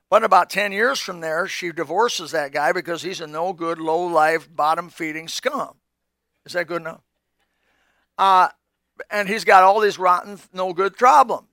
But 0.10 0.24
about 0.24 0.50
10 0.50 0.72
years 0.72 1.00
from 1.00 1.20
there, 1.20 1.48
she 1.48 1.72
divorces 1.72 2.32
that 2.32 2.51
guy 2.51 2.72
because 2.72 3.03
he's 3.03 3.22
a 3.22 3.27
no 3.27 3.53
good, 3.53 3.79
low 3.79 4.01
life, 4.05 4.53
bottom 4.53 4.89
feeding 4.89 5.27
scum. 5.27 5.75
Is 6.46 6.54
that 6.54 6.68
good 6.68 6.82
enough? 6.82 7.02
Uh, 8.18 8.50
and 9.10 9.28
he's 9.28 9.44
got 9.44 9.64
all 9.64 9.80
these 9.80 10.00
rotten, 10.00 10.40
no 10.54 10.74
good 10.74 10.98
problems. 10.98 11.48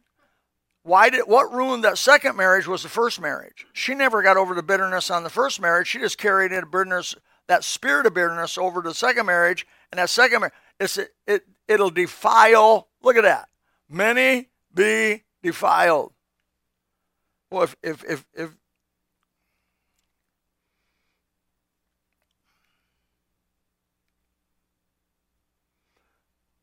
Why 0.84 1.10
did 1.10 1.22
what 1.22 1.52
ruined 1.52 1.84
that 1.84 1.98
second 1.98 2.36
marriage 2.36 2.66
was 2.66 2.82
the 2.82 2.88
first 2.88 3.20
marriage. 3.20 3.66
She 3.72 3.94
never 3.94 4.22
got 4.22 4.36
over 4.36 4.54
the 4.54 4.62
bitterness 4.62 5.10
on 5.10 5.22
the 5.22 5.30
first 5.30 5.60
marriage. 5.60 5.88
She 5.88 5.98
just 5.98 6.18
carried 6.18 6.50
it 6.50 6.70
bitterness, 6.70 7.14
that 7.46 7.62
spirit 7.62 8.06
of 8.06 8.14
bitterness 8.14 8.58
over 8.58 8.82
to 8.82 8.88
the 8.88 8.94
second 8.94 9.26
marriage, 9.26 9.66
and 9.92 9.98
that 9.98 10.10
second 10.10 10.40
marriage, 10.40 10.54
it's, 10.80 10.98
it, 10.98 11.14
it, 11.26 11.44
it'll 11.68 11.90
defile. 11.90 12.88
Look 13.00 13.16
at 13.16 13.22
that. 13.22 13.48
Many 13.88 14.48
be 14.74 15.22
defiled. 15.42 16.12
Well, 17.50 17.64
if, 17.64 17.76
if, 17.82 18.04
if, 18.08 18.26
if 18.34 18.50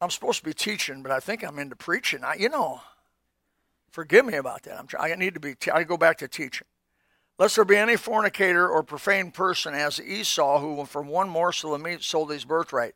I'm 0.01 0.09
supposed 0.09 0.39
to 0.39 0.45
be 0.45 0.53
teaching, 0.53 1.03
but 1.03 1.11
I 1.11 1.19
think 1.19 1.43
I'm 1.43 1.59
into 1.59 1.75
preaching. 1.75 2.23
I, 2.23 2.35
you 2.35 2.49
know, 2.49 2.81
forgive 3.91 4.25
me 4.25 4.35
about 4.35 4.63
that. 4.63 4.79
I'm, 4.79 4.87
I 4.99 5.13
need 5.15 5.33
to 5.33 5.39
be. 5.39 5.55
I 5.73 5.83
go 5.83 5.97
back 5.97 6.17
to 6.19 6.27
teaching. 6.27 6.67
Lest 7.37 7.55
there 7.55 7.65
be 7.65 7.77
any 7.77 7.95
fornicator 7.95 8.67
or 8.67 8.83
profane 8.83 9.31
person 9.31 9.73
as 9.73 10.01
Esau, 10.01 10.59
who 10.59 10.85
from 10.85 11.07
one 11.07 11.29
morsel 11.29 11.73
of 11.73 11.81
meat 11.81 12.03
sold 12.03 12.31
his 12.31 12.43
birthright. 12.43 12.95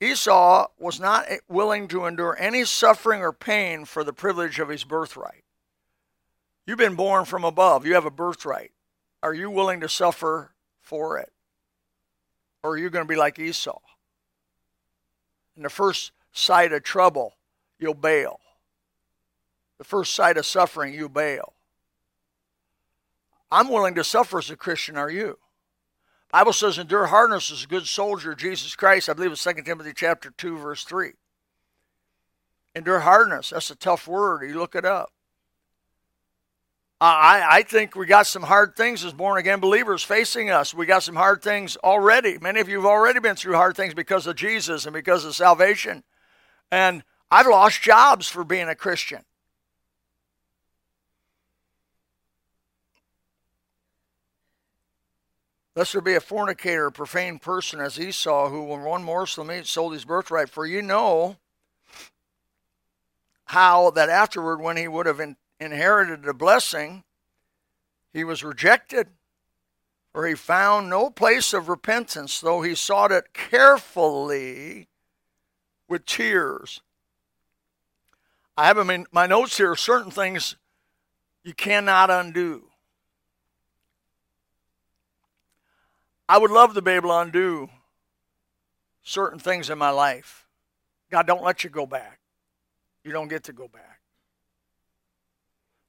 Esau 0.00 0.68
was 0.78 0.98
not 0.98 1.26
willing 1.48 1.86
to 1.88 2.06
endure 2.06 2.36
any 2.38 2.64
suffering 2.64 3.22
or 3.22 3.32
pain 3.32 3.84
for 3.84 4.02
the 4.02 4.12
privilege 4.12 4.58
of 4.58 4.68
his 4.68 4.84
birthright. 4.84 5.44
You've 6.66 6.78
been 6.78 6.94
born 6.94 7.24
from 7.24 7.44
above, 7.44 7.86
you 7.86 7.94
have 7.94 8.06
a 8.06 8.10
birthright. 8.10 8.72
Are 9.22 9.34
you 9.34 9.50
willing 9.50 9.80
to 9.80 9.88
suffer 9.88 10.52
for 10.80 11.18
it? 11.18 11.32
Or 12.62 12.72
are 12.72 12.78
you 12.78 12.90
going 12.90 13.04
to 13.04 13.08
be 13.08 13.16
like 13.16 13.38
Esau? 13.38 13.78
In 15.56 15.62
the 15.62 15.70
first 15.70 16.12
sight 16.32 16.72
of 16.72 16.82
trouble, 16.82 17.34
you'll 17.78 17.94
bail. 17.94 18.40
The 19.78 19.84
first 19.84 20.14
sight 20.14 20.36
of 20.36 20.46
suffering, 20.46 20.94
you 20.94 21.08
bail. 21.08 21.54
I'm 23.50 23.68
willing 23.68 23.94
to 23.96 24.04
suffer 24.04 24.38
as 24.38 24.50
a 24.50 24.56
Christian, 24.56 24.96
are 24.96 25.10
you? 25.10 25.38
Bible 26.30 26.54
says, 26.54 26.78
endure 26.78 27.06
hardness 27.06 27.52
as 27.52 27.64
a 27.64 27.66
good 27.66 27.86
soldier, 27.86 28.34
Jesus 28.34 28.74
Christ. 28.74 29.10
I 29.10 29.12
believe 29.12 29.32
it's 29.32 29.44
2 29.44 29.52
Timothy 29.64 29.92
chapter 29.94 30.30
2, 30.30 30.56
verse 30.56 30.84
3. 30.84 31.12
Endure 32.74 33.00
hardness. 33.00 33.50
That's 33.50 33.70
a 33.70 33.76
tough 33.76 34.08
word. 34.08 34.48
You 34.48 34.58
look 34.58 34.74
it 34.74 34.86
up. 34.86 35.12
I, 37.02 37.44
I 37.50 37.62
think 37.64 37.96
we 37.96 38.06
got 38.06 38.28
some 38.28 38.44
hard 38.44 38.76
things 38.76 39.04
as 39.04 39.12
born 39.12 39.36
again 39.36 39.58
believers 39.58 40.04
facing 40.04 40.50
us. 40.50 40.72
We 40.72 40.86
got 40.86 41.02
some 41.02 41.16
hard 41.16 41.42
things 41.42 41.76
already. 41.78 42.38
Many 42.38 42.60
of 42.60 42.68
you 42.68 42.76
have 42.76 42.86
already 42.86 43.18
been 43.18 43.34
through 43.34 43.56
hard 43.56 43.76
things 43.76 43.92
because 43.92 44.28
of 44.28 44.36
Jesus 44.36 44.86
and 44.86 44.94
because 44.94 45.24
of 45.24 45.34
salvation. 45.34 46.04
And 46.72 47.04
I've 47.30 47.46
lost 47.46 47.82
jobs 47.82 48.28
for 48.28 48.44
being 48.44 48.68
a 48.68 48.74
Christian. 48.74 49.24
Lest 55.76 55.92
there 55.92 56.00
be 56.00 56.14
a 56.14 56.20
fornicator, 56.20 56.86
a 56.86 56.92
profane 56.92 57.38
person 57.38 57.78
as 57.80 58.00
Esau, 58.00 58.48
who 58.48 58.64
when 58.64 58.82
one 58.82 59.04
morsel 59.04 59.42
of 59.42 59.48
meat 59.48 59.66
sold 59.66 59.92
his 59.92 60.06
birthright. 60.06 60.48
For 60.48 60.66
you 60.66 60.80
know 60.80 61.36
how 63.46 63.90
that 63.90 64.08
afterward, 64.08 64.60
when 64.60 64.78
he 64.78 64.88
would 64.88 65.06
have 65.06 65.20
in, 65.20 65.36
inherited 65.60 66.22
the 66.22 66.34
blessing, 66.34 67.04
he 68.14 68.24
was 68.24 68.42
rejected. 68.42 69.08
For 70.12 70.26
he 70.26 70.34
found 70.34 70.88
no 70.88 71.10
place 71.10 71.52
of 71.52 71.68
repentance, 71.68 72.40
though 72.40 72.62
he 72.62 72.74
sought 72.74 73.12
it 73.12 73.32
carefully 73.34 74.88
with 75.92 76.06
tears. 76.06 76.80
I 78.56 78.66
have 78.66 78.78
in 78.78 79.06
my 79.12 79.26
notes 79.26 79.58
here 79.58 79.76
certain 79.76 80.10
things 80.10 80.56
you 81.44 81.52
cannot 81.52 82.10
undo. 82.10 82.64
I 86.26 86.38
would 86.38 86.50
love 86.50 86.72
to 86.74 86.80
be 86.80 86.92
able 86.92 87.10
to 87.10 87.18
undo 87.18 87.68
certain 89.02 89.38
things 89.38 89.68
in 89.68 89.76
my 89.76 89.90
life. 89.90 90.46
God 91.10 91.26
don't 91.26 91.44
let 91.44 91.62
you 91.62 91.68
go 91.68 91.84
back. 91.84 92.18
You 93.04 93.12
don't 93.12 93.28
get 93.28 93.44
to 93.44 93.52
go 93.52 93.68
back. 93.68 94.00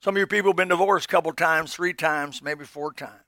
Some 0.01 0.17
of 0.17 0.19
you 0.19 0.27
people 0.27 0.49
have 0.49 0.57
been 0.57 0.67
divorced 0.67 1.05
a 1.05 1.07
couple 1.07 1.31
times, 1.31 1.73
three 1.73 1.93
times, 1.93 2.41
maybe 2.41 2.65
four 2.65 2.91
times. 2.91 3.23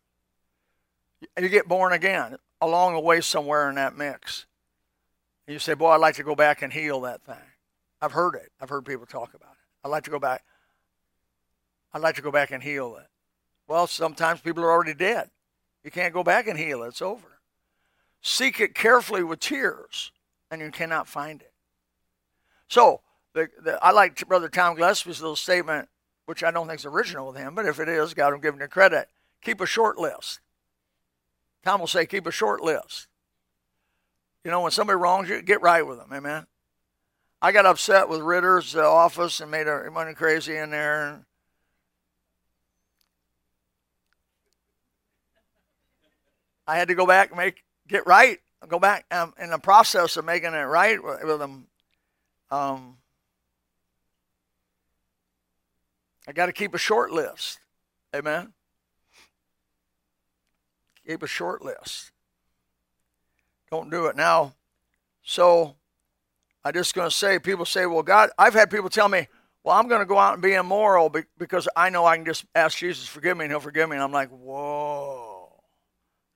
You 1.39 1.47
get 1.47 1.69
born 1.69 1.93
again 1.93 2.35
along 2.59 2.95
the 2.95 2.99
way 2.99 3.21
somewhere 3.21 3.69
in 3.69 3.75
that 3.75 3.97
mix. 3.97 4.45
And 5.47 5.53
you 5.53 5.59
say, 5.59 5.73
Boy, 5.73 5.89
I'd 5.91 5.97
like 5.97 6.15
to 6.15 6.23
go 6.23 6.35
back 6.35 6.61
and 6.61 6.71
heal 6.71 7.01
that 7.01 7.21
thing. 7.21 7.35
I've 8.01 8.11
heard 8.11 8.35
it. 8.35 8.51
I've 8.59 8.69
heard 8.69 8.85
people 8.85 9.05
talk 9.05 9.33
about 9.33 9.51
it. 9.51 9.85
I'd 9.85 9.89
like 9.89 10.03
to 10.03 10.11
go 10.11 10.19
back. 10.19 10.43
I'd 11.93 12.01
like 12.01 12.15
to 12.15 12.21
go 12.21 12.31
back 12.31 12.51
and 12.51 12.61
heal 12.61 12.97
it. 12.99 13.07
Well, 13.67 13.87
sometimes 13.87 14.41
people 14.41 14.63
are 14.63 14.71
already 14.71 14.93
dead. 14.93 15.29
You 15.83 15.91
can't 15.91 16.13
go 16.13 16.23
back 16.23 16.47
and 16.47 16.57
heal 16.57 16.83
it. 16.83 16.89
It's 16.89 17.01
over. 17.01 17.39
Seek 18.21 18.59
it 18.59 18.73
carefully 18.73 19.23
with 19.23 19.39
tears, 19.39 20.11
and 20.49 20.61
you 20.61 20.71
cannot 20.71 21.07
find 21.07 21.41
it. 21.41 21.53
So, 22.67 23.01
the, 23.33 23.49
the, 23.63 23.83
I 23.83 23.91
like 23.91 24.27
Brother 24.27 24.49
Tom 24.49 24.75
Gillespie's 24.75 25.21
little 25.21 25.35
statement, 25.35 25.89
which 26.25 26.43
I 26.43 26.51
don't 26.51 26.67
think 26.67 26.79
is 26.79 26.85
original 26.85 27.27
with 27.27 27.37
him, 27.37 27.53
but 27.53 27.65
if 27.65 27.79
it 27.79 27.87
is, 27.87 28.13
God 28.13 28.33
will 28.33 28.39
give 28.39 28.55
him 28.55 28.59
the 28.59 28.67
credit. 28.67 29.07
Keep 29.43 29.61
a 29.61 29.65
short 29.67 29.97
list. 29.97 30.39
Tom 31.63 31.79
will 31.79 31.87
say, 31.87 32.05
keep 32.05 32.25
a 32.25 32.31
short 32.31 32.61
list. 32.61 33.07
You 34.45 34.51
know, 34.51 34.61
when 34.61 34.71
somebody 34.71 34.97
wrongs 34.97 35.27
you, 35.27 35.41
get 35.41 35.63
right 35.63 35.85
with 35.85 35.97
them. 35.97 36.13
Amen. 36.13 36.45
I 37.41 37.51
got 37.51 37.65
upset 37.65 38.07
with 38.07 38.21
Ritter's 38.21 38.75
uh, 38.75 38.87
office 38.87 39.39
and 39.39 39.49
made 39.49 39.65
money 39.91 40.13
crazy 40.13 40.55
in 40.55 40.69
there. 40.69 41.25
I 46.67 46.77
had 46.77 46.89
to 46.89 46.95
go 46.95 47.07
back 47.07 47.29
and 47.29 47.37
make 47.37 47.63
get 47.87 48.05
right. 48.05 48.39
Go 48.67 48.77
back 48.77 49.05
um, 49.09 49.33
in 49.39 49.49
the 49.49 49.57
process 49.57 50.15
of 50.15 50.25
making 50.25 50.53
it 50.53 50.57
right 50.57 51.03
with, 51.03 51.23
with 51.23 51.39
them. 51.39 51.65
Um, 52.51 52.97
I 56.27 56.33
got 56.33 56.45
to 56.45 56.53
keep 56.53 56.75
a 56.75 56.79
short 56.79 57.11
list. 57.11 57.59
Amen. 58.15 58.53
Keep 61.07 61.23
a 61.23 61.27
short 61.27 61.63
list. 61.63 62.11
Don't 63.71 63.89
do 63.89 64.05
it 64.07 64.15
now. 64.15 64.53
So 65.23 65.75
I 66.63 66.71
just 66.71 66.93
going 66.93 67.09
to 67.09 67.15
say, 67.15 67.39
people 67.39 67.65
say, 67.65 67.85
well, 67.85 68.03
God, 68.03 68.29
I've 68.37 68.53
had 68.53 68.69
people 68.69 68.89
tell 68.89 69.09
me, 69.09 69.27
well, 69.63 69.75
I'm 69.75 69.87
going 69.87 70.01
to 70.01 70.05
go 70.05 70.19
out 70.19 70.33
and 70.33 70.41
be 70.43 70.53
immoral 70.53 71.13
because 71.37 71.67
I 71.75 71.89
know 71.89 72.05
I 72.05 72.17
can 72.17 72.25
just 72.25 72.45
ask 72.53 72.77
Jesus 72.77 73.07
forgive 73.07 73.35
me 73.35 73.45
and 73.45 73.51
he'll 73.51 73.59
forgive 73.59 73.89
me. 73.89 73.95
And 73.95 74.03
I'm 74.03 74.11
like, 74.11 74.29
whoa. 74.29 75.51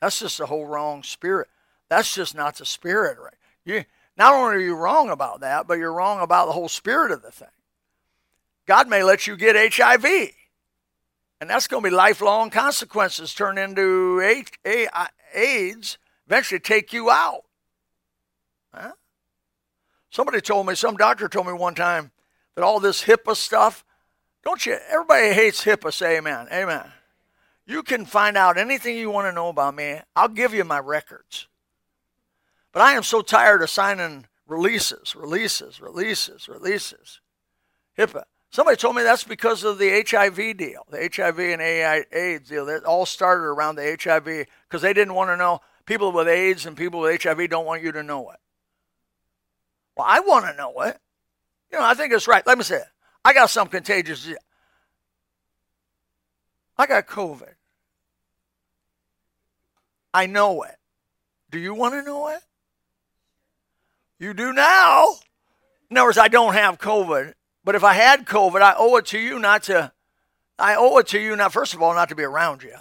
That's 0.01 0.19
just 0.19 0.39
the 0.39 0.47
whole 0.47 0.65
wrong 0.65 1.03
spirit. 1.03 1.47
That's 1.89 2.13
just 2.13 2.33
not 2.33 2.57
the 2.57 2.65
spirit, 2.65 3.17
right? 3.19 3.35
You 3.65 3.85
not 4.17 4.33
only 4.33 4.55
are 4.55 4.59
you 4.59 4.75
wrong 4.75 5.09
about 5.09 5.41
that, 5.41 5.67
but 5.67 5.77
you're 5.77 5.93
wrong 5.93 6.21
about 6.21 6.47
the 6.47 6.53
whole 6.53 6.69
spirit 6.69 7.11
of 7.11 7.21
the 7.21 7.31
thing. 7.31 7.47
God 8.65 8.87
may 8.87 9.03
let 9.03 9.27
you 9.27 9.37
get 9.37 9.75
HIV. 9.75 10.05
And 11.41 11.49
that's 11.49 11.67
going 11.67 11.83
to 11.83 11.89
be 11.89 11.95
lifelong 11.95 12.49
consequences 12.49 13.33
turn 13.33 13.57
into 13.57 14.21
AIDS, 14.21 15.97
eventually 16.29 16.59
take 16.59 16.93
you 16.93 17.09
out. 17.09 17.41
Huh? 18.73 18.91
Somebody 20.11 20.41
told 20.41 20.67
me, 20.67 20.75
some 20.75 20.95
doctor 20.95 21.27
told 21.27 21.47
me 21.47 21.53
one 21.53 21.75
time 21.75 22.11
that 22.55 22.63
all 22.63 22.79
this 22.79 23.03
HIPAA 23.03 23.35
stuff, 23.35 23.83
don't 24.43 24.63
you, 24.65 24.77
everybody 24.89 25.33
hates 25.33 25.65
HIPAA, 25.65 25.91
say 25.91 26.17
amen. 26.17 26.47
Amen. 26.51 26.85
You 27.65 27.83
can 27.83 28.05
find 28.05 28.37
out 28.37 28.57
anything 28.57 28.97
you 28.97 29.09
want 29.09 29.27
to 29.27 29.31
know 29.31 29.49
about 29.49 29.75
me. 29.75 29.99
I'll 30.15 30.27
give 30.27 30.53
you 30.53 30.63
my 30.63 30.79
records. 30.79 31.47
But 32.71 32.81
I 32.81 32.93
am 32.93 33.03
so 33.03 33.21
tired 33.21 33.61
of 33.63 33.69
signing 33.69 34.27
releases, 34.47 35.15
releases, 35.15 35.81
releases, 35.81 36.47
releases. 36.47 37.21
HIPAA. 37.97 38.23
Somebody 38.51 38.77
told 38.77 38.95
me 38.95 39.03
that's 39.03 39.23
because 39.23 39.63
of 39.63 39.77
the 39.77 40.03
HIV 40.07 40.57
deal, 40.57 40.83
the 40.89 41.09
HIV 41.15 41.39
and 41.39 41.61
AIDS 41.61 42.49
deal. 42.49 42.65
That 42.65 42.83
all 42.83 43.05
started 43.05 43.43
around 43.43 43.75
the 43.75 43.97
HIV 44.01 44.47
because 44.67 44.81
they 44.81 44.93
didn't 44.93 45.13
want 45.13 45.29
to 45.29 45.37
know. 45.37 45.61
People 45.89 46.11
with 46.11 46.27
AIDS 46.27 46.67
and 46.67 46.77
people 46.77 46.99
with 46.99 47.23
HIV 47.23 47.49
don't 47.49 47.65
want 47.65 47.81
you 47.81 47.91
to 47.93 48.03
know 48.03 48.29
it. 48.29 48.37
Well, 49.97 50.05
I 50.07 50.19
want 50.19 50.45
to 50.45 50.55
know 50.55 50.81
it. 50.81 50.95
You 51.71 51.79
know, 51.79 51.83
I 51.83 51.95
think 51.95 52.13
it's 52.13 52.27
right. 52.27 52.45
Let 52.45 52.59
me 52.59 52.63
say 52.63 52.75
it. 52.75 52.87
I 53.25 53.33
got 53.33 53.49
some 53.49 53.67
contagious. 53.67 54.29
I 56.77 56.85
got 56.85 57.07
COVID. 57.07 57.55
I 60.13 60.27
know 60.27 60.61
it. 60.61 60.75
Do 61.49 61.57
you 61.57 61.73
want 61.73 61.95
to 61.95 62.03
know 62.03 62.27
it? 62.27 62.41
You 64.19 64.35
do 64.35 64.53
now. 64.53 65.15
In 65.89 65.97
other 65.97 66.09
words, 66.09 66.19
I 66.19 66.27
don't 66.27 66.53
have 66.53 66.77
COVID. 66.77 67.33
But 67.63 67.73
if 67.73 67.83
I 67.83 67.93
had 67.93 68.27
COVID, 68.27 68.61
I 68.61 68.75
owe 68.77 68.95
it 68.97 69.07
to 69.07 69.17
you 69.17 69.39
not 69.39 69.63
to, 69.63 69.91
I 70.59 70.75
owe 70.75 70.99
it 70.99 71.07
to 71.07 71.19
you 71.19 71.35
not, 71.35 71.51
first 71.51 71.73
of 71.73 71.81
all, 71.81 71.95
not 71.95 72.09
to 72.09 72.15
be 72.15 72.21
around 72.21 72.61
you. 72.61 72.75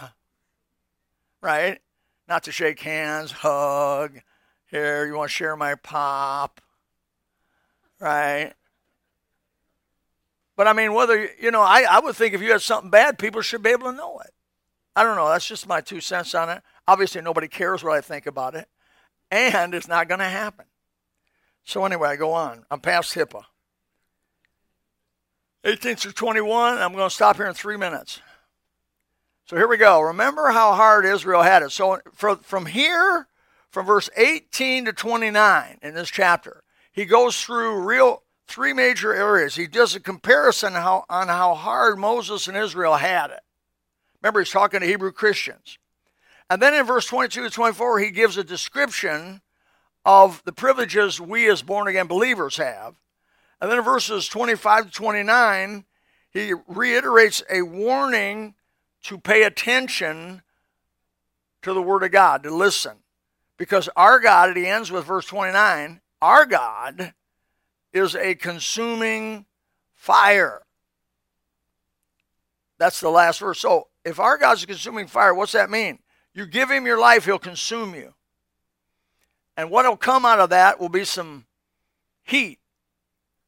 Right? 1.41 1.79
Not 2.29 2.43
to 2.43 2.51
shake 2.51 2.79
hands, 2.81 3.31
hug. 3.31 4.21
Here, 4.67 5.07
you 5.07 5.15
want 5.15 5.31
to 5.31 5.33
share 5.35 5.55
my 5.55 5.73
pop? 5.73 6.61
Right? 7.99 8.53
But 10.55 10.67
I 10.67 10.73
mean, 10.73 10.93
whether, 10.93 11.27
you 11.41 11.49
know, 11.49 11.61
I, 11.61 11.87
I 11.89 11.99
would 11.99 12.15
think 12.15 12.35
if 12.35 12.41
you 12.41 12.51
had 12.51 12.61
something 12.61 12.91
bad, 12.91 13.17
people 13.17 13.41
should 13.41 13.63
be 13.63 13.71
able 13.71 13.91
to 13.91 13.97
know 13.97 14.19
it. 14.19 14.31
I 14.95 15.03
don't 15.03 15.15
know. 15.15 15.27
That's 15.27 15.47
just 15.47 15.67
my 15.67 15.81
two 15.81 16.01
cents 16.01 16.35
on 16.35 16.49
it. 16.49 16.61
Obviously, 16.87 17.21
nobody 17.21 17.47
cares 17.47 17.83
what 17.83 17.93
I 17.93 18.01
think 18.01 18.27
about 18.27 18.53
it. 18.53 18.67
And 19.31 19.73
it's 19.73 19.87
not 19.87 20.07
going 20.07 20.19
to 20.19 20.25
happen. 20.25 20.65
So, 21.63 21.83
anyway, 21.83 22.09
I 22.09 22.15
go 22.15 22.33
on. 22.33 22.63
I'm 22.69 22.79
past 22.79 23.15
HIPAA. 23.15 23.43
18 25.63 25.95
through 25.95 26.11
21. 26.11 26.77
I'm 26.77 26.93
going 26.93 27.09
to 27.09 27.13
stop 27.13 27.37
here 27.37 27.47
in 27.47 27.53
three 27.53 27.77
minutes. 27.77 28.21
So 29.49 29.55
here 29.55 29.67
we 29.67 29.77
go. 29.77 29.99
Remember 30.01 30.49
how 30.51 30.75
hard 30.75 31.07
Israel 31.07 31.41
had 31.41 31.63
it. 31.63 31.71
So 31.71 31.97
from 32.13 32.67
here, 32.67 33.27
from 33.71 33.87
verse 33.87 34.07
18 34.15 34.85
to 34.85 34.93
29 34.93 35.79
in 35.81 35.95
this 35.95 36.11
chapter, 36.11 36.61
he 36.91 37.05
goes 37.05 37.41
through 37.41 37.79
real 37.79 38.21
three 38.47 38.73
major 38.73 39.11
areas. 39.11 39.55
He 39.55 39.65
does 39.65 39.95
a 39.95 39.99
comparison 39.99 40.73
how, 40.73 41.03
on 41.09 41.29
how 41.29 41.55
hard 41.55 41.97
Moses 41.97 42.47
and 42.47 42.55
Israel 42.55 42.97
had 42.97 43.31
it. 43.31 43.39
Remember, 44.21 44.39
he's 44.39 44.51
talking 44.51 44.81
to 44.81 44.85
Hebrew 44.85 45.11
Christians. 45.11 45.79
And 46.47 46.61
then 46.61 46.75
in 46.75 46.85
verse 46.85 47.07
22 47.07 47.41
to 47.41 47.49
24, 47.49 48.01
he 48.01 48.11
gives 48.11 48.37
a 48.37 48.43
description 48.43 49.41
of 50.05 50.43
the 50.45 50.53
privileges 50.53 51.19
we 51.19 51.49
as 51.49 51.63
born 51.63 51.87
again 51.87 52.05
believers 52.05 52.57
have. 52.57 52.93
And 53.59 53.71
then 53.71 53.79
in 53.79 53.83
verses 53.83 54.27
25 54.27 54.85
to 54.85 54.91
29, 54.91 55.85
he 56.29 56.53
reiterates 56.67 57.41
a 57.49 57.63
warning 57.63 58.53
to 59.03 59.17
pay 59.17 59.43
attention 59.43 60.41
to 61.61 61.73
the 61.73 61.81
Word 61.81 62.03
of 62.03 62.11
God, 62.11 62.43
to 62.43 62.53
listen. 62.53 62.97
Because 63.57 63.89
our 63.95 64.19
God, 64.19 64.55
he 64.55 64.65
ends 64.67 64.91
with 64.91 65.05
verse 65.05 65.25
29, 65.25 66.01
our 66.21 66.45
God 66.45 67.13
is 67.91 68.15
a 68.15 68.35
consuming 68.35 69.45
fire. 69.93 70.61
That's 72.77 72.99
the 72.99 73.09
last 73.09 73.39
verse. 73.39 73.59
So 73.59 73.87
if 74.05 74.19
our 74.19 74.37
God's 74.37 74.63
a 74.63 74.67
consuming 74.67 75.07
fire, 75.07 75.33
what's 75.33 75.51
that 75.51 75.69
mean? 75.69 75.99
You 76.33 76.45
give 76.45 76.71
him 76.71 76.85
your 76.85 76.99
life, 76.99 77.25
he'll 77.25 77.39
consume 77.39 77.95
you. 77.95 78.13
And 79.57 79.69
what 79.69 79.85
will 79.85 79.97
come 79.97 80.25
out 80.25 80.39
of 80.39 80.51
that 80.51 80.79
will 80.79 80.89
be 80.89 81.03
some 81.03 81.45
heat 82.23 82.59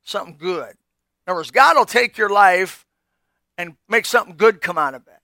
something 0.04 0.38
good. 0.38 0.70
In 0.70 1.32
other 1.32 1.40
words, 1.40 1.52
God 1.52 1.78
will 1.78 1.86
take 1.86 2.18
your 2.18 2.30
life 2.30 2.86
and 3.58 3.76
make 3.88 4.06
something 4.06 4.36
good 4.36 4.62
come 4.62 4.78
out 4.78 4.94
of 4.94 5.08
it. 5.08 5.21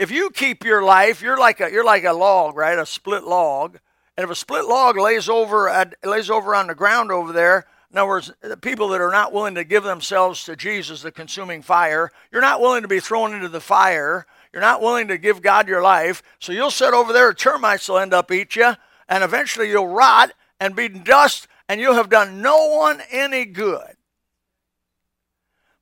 If 0.00 0.10
you 0.10 0.30
keep 0.30 0.64
your 0.64 0.82
life, 0.82 1.20
you're 1.20 1.38
like 1.38 1.60
a 1.60 1.70
you're 1.70 1.84
like 1.84 2.04
a 2.04 2.14
log, 2.14 2.56
right? 2.56 2.78
A 2.78 2.86
split 2.86 3.22
log. 3.22 3.78
And 4.16 4.24
if 4.24 4.30
a 4.30 4.34
split 4.34 4.64
log 4.64 4.96
lays 4.96 5.28
over 5.28 5.68
at, 5.68 5.94
lays 6.02 6.30
over 6.30 6.54
on 6.54 6.68
the 6.68 6.74
ground 6.74 7.12
over 7.12 7.34
there, 7.34 7.66
in 7.92 7.98
other 7.98 8.08
words, 8.08 8.32
the 8.40 8.56
people 8.56 8.88
that 8.88 9.02
are 9.02 9.10
not 9.10 9.34
willing 9.34 9.56
to 9.56 9.64
give 9.64 9.84
themselves 9.84 10.42
to 10.44 10.56
Jesus, 10.56 11.02
the 11.02 11.12
consuming 11.12 11.60
fire, 11.60 12.10
you're 12.32 12.40
not 12.40 12.62
willing 12.62 12.80
to 12.80 12.88
be 12.88 12.98
thrown 12.98 13.34
into 13.34 13.50
the 13.50 13.60
fire. 13.60 14.26
You're 14.54 14.62
not 14.62 14.80
willing 14.80 15.08
to 15.08 15.18
give 15.18 15.42
God 15.42 15.68
your 15.68 15.82
life. 15.82 16.22
So 16.38 16.52
you'll 16.52 16.70
sit 16.70 16.94
over 16.94 17.12
there, 17.12 17.34
termites 17.34 17.86
will 17.86 17.98
end 17.98 18.14
up 18.14 18.32
eat 18.32 18.56
you, 18.56 18.72
and 19.06 19.22
eventually 19.22 19.68
you'll 19.68 19.88
rot 19.88 20.32
and 20.58 20.74
be 20.74 20.88
dust 20.88 21.46
and 21.68 21.78
you'll 21.78 21.94
have 21.94 22.08
done 22.08 22.40
no 22.40 22.68
one 22.68 23.02
any 23.10 23.44
good. 23.44 23.96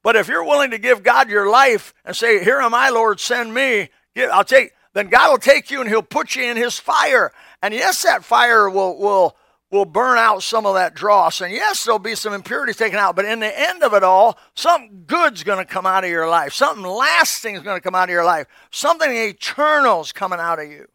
But 0.02 0.16
if 0.16 0.26
you're 0.26 0.44
willing 0.44 0.70
to 0.72 0.78
give 0.78 1.02
God 1.02 1.28
your 1.28 1.48
life 1.48 1.94
and 2.04 2.16
say, 2.16 2.42
Here 2.42 2.60
am 2.60 2.74
I, 2.74 2.90
Lord, 2.90 3.20
send 3.20 3.52
me, 3.52 3.90
I'll 4.26 4.44
take, 4.44 4.72
then 4.94 5.08
God 5.08 5.30
will 5.30 5.38
take 5.38 5.70
you 5.70 5.80
and 5.80 5.88
He'll 5.88 6.02
put 6.02 6.36
you 6.36 6.44
in 6.44 6.56
His 6.56 6.78
fire. 6.78 7.32
And 7.62 7.74
yes, 7.74 8.02
that 8.02 8.24
fire 8.24 8.68
will, 8.68 8.98
will, 8.98 9.36
will 9.70 9.84
burn 9.84 10.18
out 10.18 10.42
some 10.42 10.66
of 10.66 10.74
that 10.74 10.94
dross. 10.94 11.40
And 11.40 11.52
yes, 11.52 11.84
there'll 11.84 11.98
be 11.98 12.14
some 12.14 12.32
impurities 12.32 12.76
taken 12.76 12.98
out. 12.98 13.16
But 13.16 13.24
in 13.24 13.40
the 13.40 13.60
end 13.60 13.82
of 13.82 13.94
it 13.94 14.02
all, 14.02 14.38
something 14.54 15.04
good's 15.06 15.44
going 15.44 15.58
to 15.58 15.64
come 15.64 15.86
out 15.86 16.04
of 16.04 16.10
your 16.10 16.28
life. 16.28 16.52
Something 16.52 16.84
lasting 16.84 17.56
is 17.56 17.62
going 17.62 17.76
to 17.76 17.82
come 17.82 17.94
out 17.94 18.08
of 18.08 18.12
your 18.12 18.24
life. 18.24 18.46
Something 18.70 19.10
eternal's 19.10 20.12
coming 20.12 20.38
out 20.40 20.58
of 20.58 20.70
you. 20.70 20.86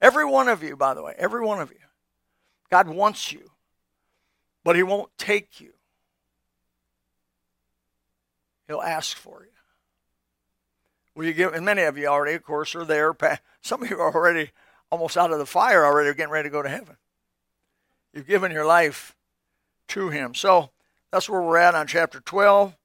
Every 0.00 0.24
one 0.24 0.48
of 0.48 0.62
you, 0.62 0.76
by 0.76 0.94
the 0.94 1.02
way, 1.02 1.14
every 1.16 1.44
one 1.44 1.60
of 1.60 1.70
you. 1.70 1.76
God 2.70 2.88
wants 2.88 3.32
you 3.32 3.52
but 4.64 4.76
he 4.76 4.82
won't 4.82 5.10
take 5.18 5.60
you. 5.60 5.72
He'll 8.68 8.82
ask 8.82 9.16
for 9.16 9.44
you. 9.44 9.51
Will 11.14 11.26
you 11.26 11.32
give? 11.32 11.52
And 11.52 11.64
many 11.64 11.82
of 11.82 11.98
you 11.98 12.06
already, 12.06 12.34
of 12.34 12.42
course, 12.42 12.74
are 12.74 12.84
there. 12.84 13.14
Some 13.60 13.82
of 13.82 13.90
you 13.90 13.98
are 14.00 14.14
already 14.14 14.50
almost 14.90 15.16
out 15.16 15.32
of 15.32 15.38
the 15.38 15.46
fire 15.46 15.84
already, 15.84 16.14
getting 16.14 16.32
ready 16.32 16.48
to 16.48 16.52
go 16.52 16.62
to 16.62 16.68
heaven. 16.68 16.96
You've 18.12 18.26
given 18.26 18.52
your 18.52 18.66
life 18.66 19.16
to 19.88 20.08
Him. 20.10 20.34
So 20.34 20.70
that's 21.10 21.28
where 21.28 21.42
we're 21.42 21.58
at 21.58 21.74
on 21.74 21.86
chapter 21.86 22.20
12. 22.20 22.76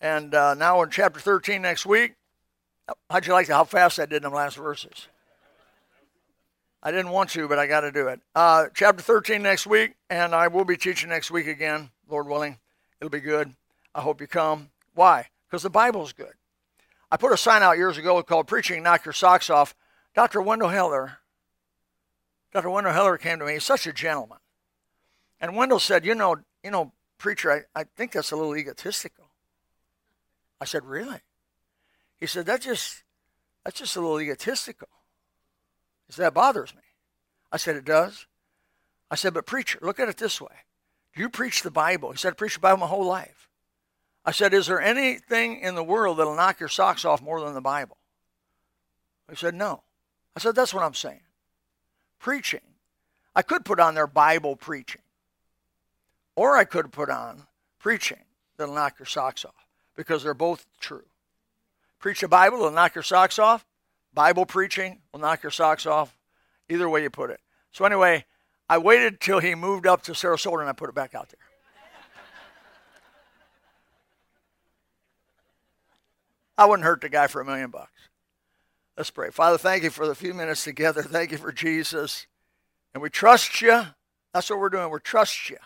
And 0.00 0.34
uh, 0.34 0.54
now 0.54 0.82
in 0.82 0.90
chapter 0.90 1.20
13 1.20 1.60
next 1.62 1.86
week. 1.86 2.14
How'd 3.08 3.26
you 3.26 3.32
like 3.32 3.48
how 3.48 3.64
fast 3.64 4.00
I 4.00 4.06
did 4.06 4.24
in 4.24 4.30
the 4.30 4.36
last 4.36 4.56
verses? 4.56 5.06
I 6.82 6.90
didn't 6.90 7.10
want 7.10 7.30
to, 7.30 7.46
but 7.46 7.58
I 7.58 7.66
got 7.66 7.80
to 7.80 7.92
do 7.92 8.08
it. 8.08 8.20
Uh, 8.34 8.66
chapter 8.74 9.02
13 9.02 9.42
next 9.42 9.66
week, 9.66 9.94
and 10.08 10.34
I 10.34 10.48
will 10.48 10.64
be 10.64 10.76
teaching 10.76 11.10
next 11.10 11.30
week 11.30 11.46
again, 11.46 11.90
Lord 12.08 12.26
willing. 12.26 12.58
It'll 13.00 13.10
be 13.10 13.20
good. 13.20 13.54
I 13.94 14.00
hope 14.00 14.20
you 14.20 14.26
come. 14.26 14.70
Why? 14.94 15.28
Because 15.46 15.62
the 15.62 15.70
Bible's 15.70 16.12
good. 16.12 16.32
I 17.10 17.16
put 17.16 17.32
a 17.32 17.36
sign 17.36 17.62
out 17.62 17.76
years 17.76 17.98
ago 17.98 18.22
called 18.22 18.46
Preaching 18.46 18.82
Knock 18.82 19.04
Your 19.04 19.12
Socks 19.12 19.50
Off. 19.50 19.74
Dr. 20.14 20.42
Wendell 20.42 20.68
Heller, 20.68 21.18
Dr. 22.52 22.70
Wendell 22.70 22.92
Heller 22.92 23.16
came 23.16 23.38
to 23.38 23.44
me. 23.44 23.54
He's 23.54 23.64
such 23.64 23.86
a 23.86 23.92
gentleman. 23.92 24.38
And 25.40 25.56
Wendell 25.56 25.78
said, 25.78 26.04
You 26.04 26.14
know, 26.14 26.36
you 26.64 26.70
know, 26.70 26.92
preacher, 27.18 27.66
I, 27.74 27.80
I 27.80 27.84
think 27.96 28.12
that's 28.12 28.32
a 28.32 28.36
little 28.36 28.56
egotistical. 28.56 29.30
I 30.60 30.64
said, 30.64 30.84
Really? 30.84 31.20
He 32.18 32.26
said, 32.26 32.46
That 32.46 32.60
just 32.60 33.02
that's 33.64 33.78
just 33.78 33.96
a 33.96 34.00
little 34.00 34.20
egotistical. 34.20 34.88
He 36.06 36.12
said, 36.12 36.24
That 36.24 36.34
bothers 36.34 36.74
me. 36.74 36.82
I 37.52 37.56
said, 37.56 37.76
It 37.76 37.84
does. 37.84 38.26
I 39.10 39.14
said, 39.14 39.34
But 39.34 39.46
preacher, 39.46 39.78
look 39.82 40.00
at 40.00 40.08
it 40.08 40.16
this 40.16 40.40
way. 40.40 40.64
You 41.14 41.28
preach 41.28 41.62
the 41.62 41.70
Bible. 41.70 42.12
He 42.12 42.18
said, 42.18 42.32
I 42.32 42.34
preach 42.34 42.54
the 42.54 42.60
Bible 42.60 42.78
my 42.78 42.86
whole 42.86 43.06
life. 43.06 43.48
I 44.24 44.32
said, 44.32 44.54
Is 44.54 44.66
there 44.66 44.80
anything 44.80 45.60
in 45.60 45.74
the 45.74 45.84
world 45.84 46.18
that'll 46.18 46.34
knock 46.34 46.60
your 46.60 46.68
socks 46.68 47.04
off 47.04 47.22
more 47.22 47.40
than 47.40 47.54
the 47.54 47.60
Bible? 47.60 47.96
He 49.28 49.36
said, 49.36 49.54
No. 49.54 49.82
I 50.36 50.40
said, 50.40 50.54
That's 50.54 50.74
what 50.74 50.84
I'm 50.84 50.94
saying. 50.94 51.20
Preaching. 52.18 52.60
I 53.34 53.42
could 53.42 53.64
put 53.64 53.80
on 53.80 53.94
their 53.94 54.06
Bible 54.06 54.56
preaching. 54.56 55.02
Or 56.36 56.56
I 56.56 56.64
could 56.64 56.92
put 56.92 57.10
on 57.10 57.44
preaching 57.78 58.24
that'll 58.56 58.74
knock 58.74 58.98
your 58.98 59.06
socks 59.06 59.44
off 59.44 59.66
because 59.96 60.22
they're 60.22 60.34
both 60.34 60.66
true. 60.80 61.04
Preach 61.98 62.20
the 62.20 62.28
Bible, 62.28 62.58
it'll 62.58 62.70
knock 62.70 62.94
your 62.94 63.04
socks 63.04 63.38
off. 63.38 63.66
Bible 64.12 64.46
preaching 64.46 65.00
will 65.12 65.20
knock 65.20 65.42
your 65.42 65.50
socks 65.50 65.86
off. 65.86 66.16
Either 66.68 66.88
way 66.88 67.02
you 67.02 67.10
put 67.10 67.30
it. 67.30 67.40
So 67.72 67.84
anyway, 67.84 68.24
I 68.68 68.78
waited 68.78 69.20
till 69.20 69.40
he 69.40 69.54
moved 69.54 69.86
up 69.86 70.02
to 70.04 70.12
Sarasota 70.12 70.60
and 70.60 70.68
I 70.68 70.72
put 70.72 70.88
it 70.88 70.94
back 70.94 71.14
out 71.14 71.28
there. 71.28 71.49
I 76.60 76.66
wouldn't 76.66 76.84
hurt 76.84 77.00
the 77.00 77.08
guy 77.08 77.26
for 77.26 77.40
a 77.40 77.44
million 77.44 77.70
bucks. 77.70 78.10
Let's 78.94 79.10
pray. 79.10 79.30
Father, 79.30 79.56
thank 79.56 79.82
you 79.82 79.88
for 79.88 80.06
the 80.06 80.14
few 80.14 80.34
minutes 80.34 80.62
together. 80.62 81.02
Thank 81.02 81.32
you 81.32 81.38
for 81.38 81.52
Jesus. 81.52 82.26
And 82.92 83.02
we 83.02 83.08
trust 83.08 83.62
you. 83.62 83.84
That's 84.34 84.50
what 84.50 84.58
we're 84.58 84.68
doing. 84.68 84.90
We 84.90 84.98
trust 85.00 85.48
you. 85.48 85.56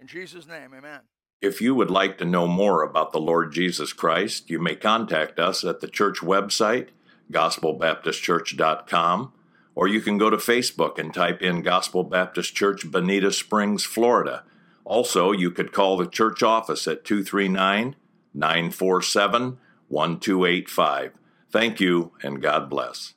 In 0.00 0.06
Jesus' 0.06 0.46
name, 0.46 0.72
amen. 0.74 1.00
If 1.42 1.60
you 1.60 1.74
would 1.74 1.90
like 1.90 2.16
to 2.16 2.24
know 2.24 2.46
more 2.46 2.82
about 2.82 3.12
the 3.12 3.20
Lord 3.20 3.52
Jesus 3.52 3.92
Christ, 3.92 4.48
you 4.48 4.58
may 4.58 4.74
contact 4.74 5.38
us 5.38 5.64
at 5.64 5.80
the 5.80 5.86
church 5.86 6.20
website, 6.20 6.88
gospelbaptistchurch.com, 7.30 9.32
or 9.74 9.86
you 9.86 10.00
can 10.00 10.16
go 10.16 10.30
to 10.30 10.38
Facebook 10.38 10.98
and 10.98 11.12
type 11.12 11.42
in 11.42 11.60
Gospel 11.60 12.04
Baptist 12.04 12.54
Church, 12.54 12.90
Bonita 12.90 13.32
Springs, 13.32 13.84
Florida. 13.84 14.44
Also, 14.82 15.32
you 15.32 15.50
could 15.50 15.74
call 15.74 15.98
the 15.98 16.06
church 16.06 16.42
office 16.42 16.88
at 16.88 17.04
239 17.04 17.96
947 18.32 19.58
1285. 19.88 21.12
Thank 21.50 21.80
you, 21.80 22.12
and 22.22 22.42
God 22.42 22.70
bless. 22.70 23.15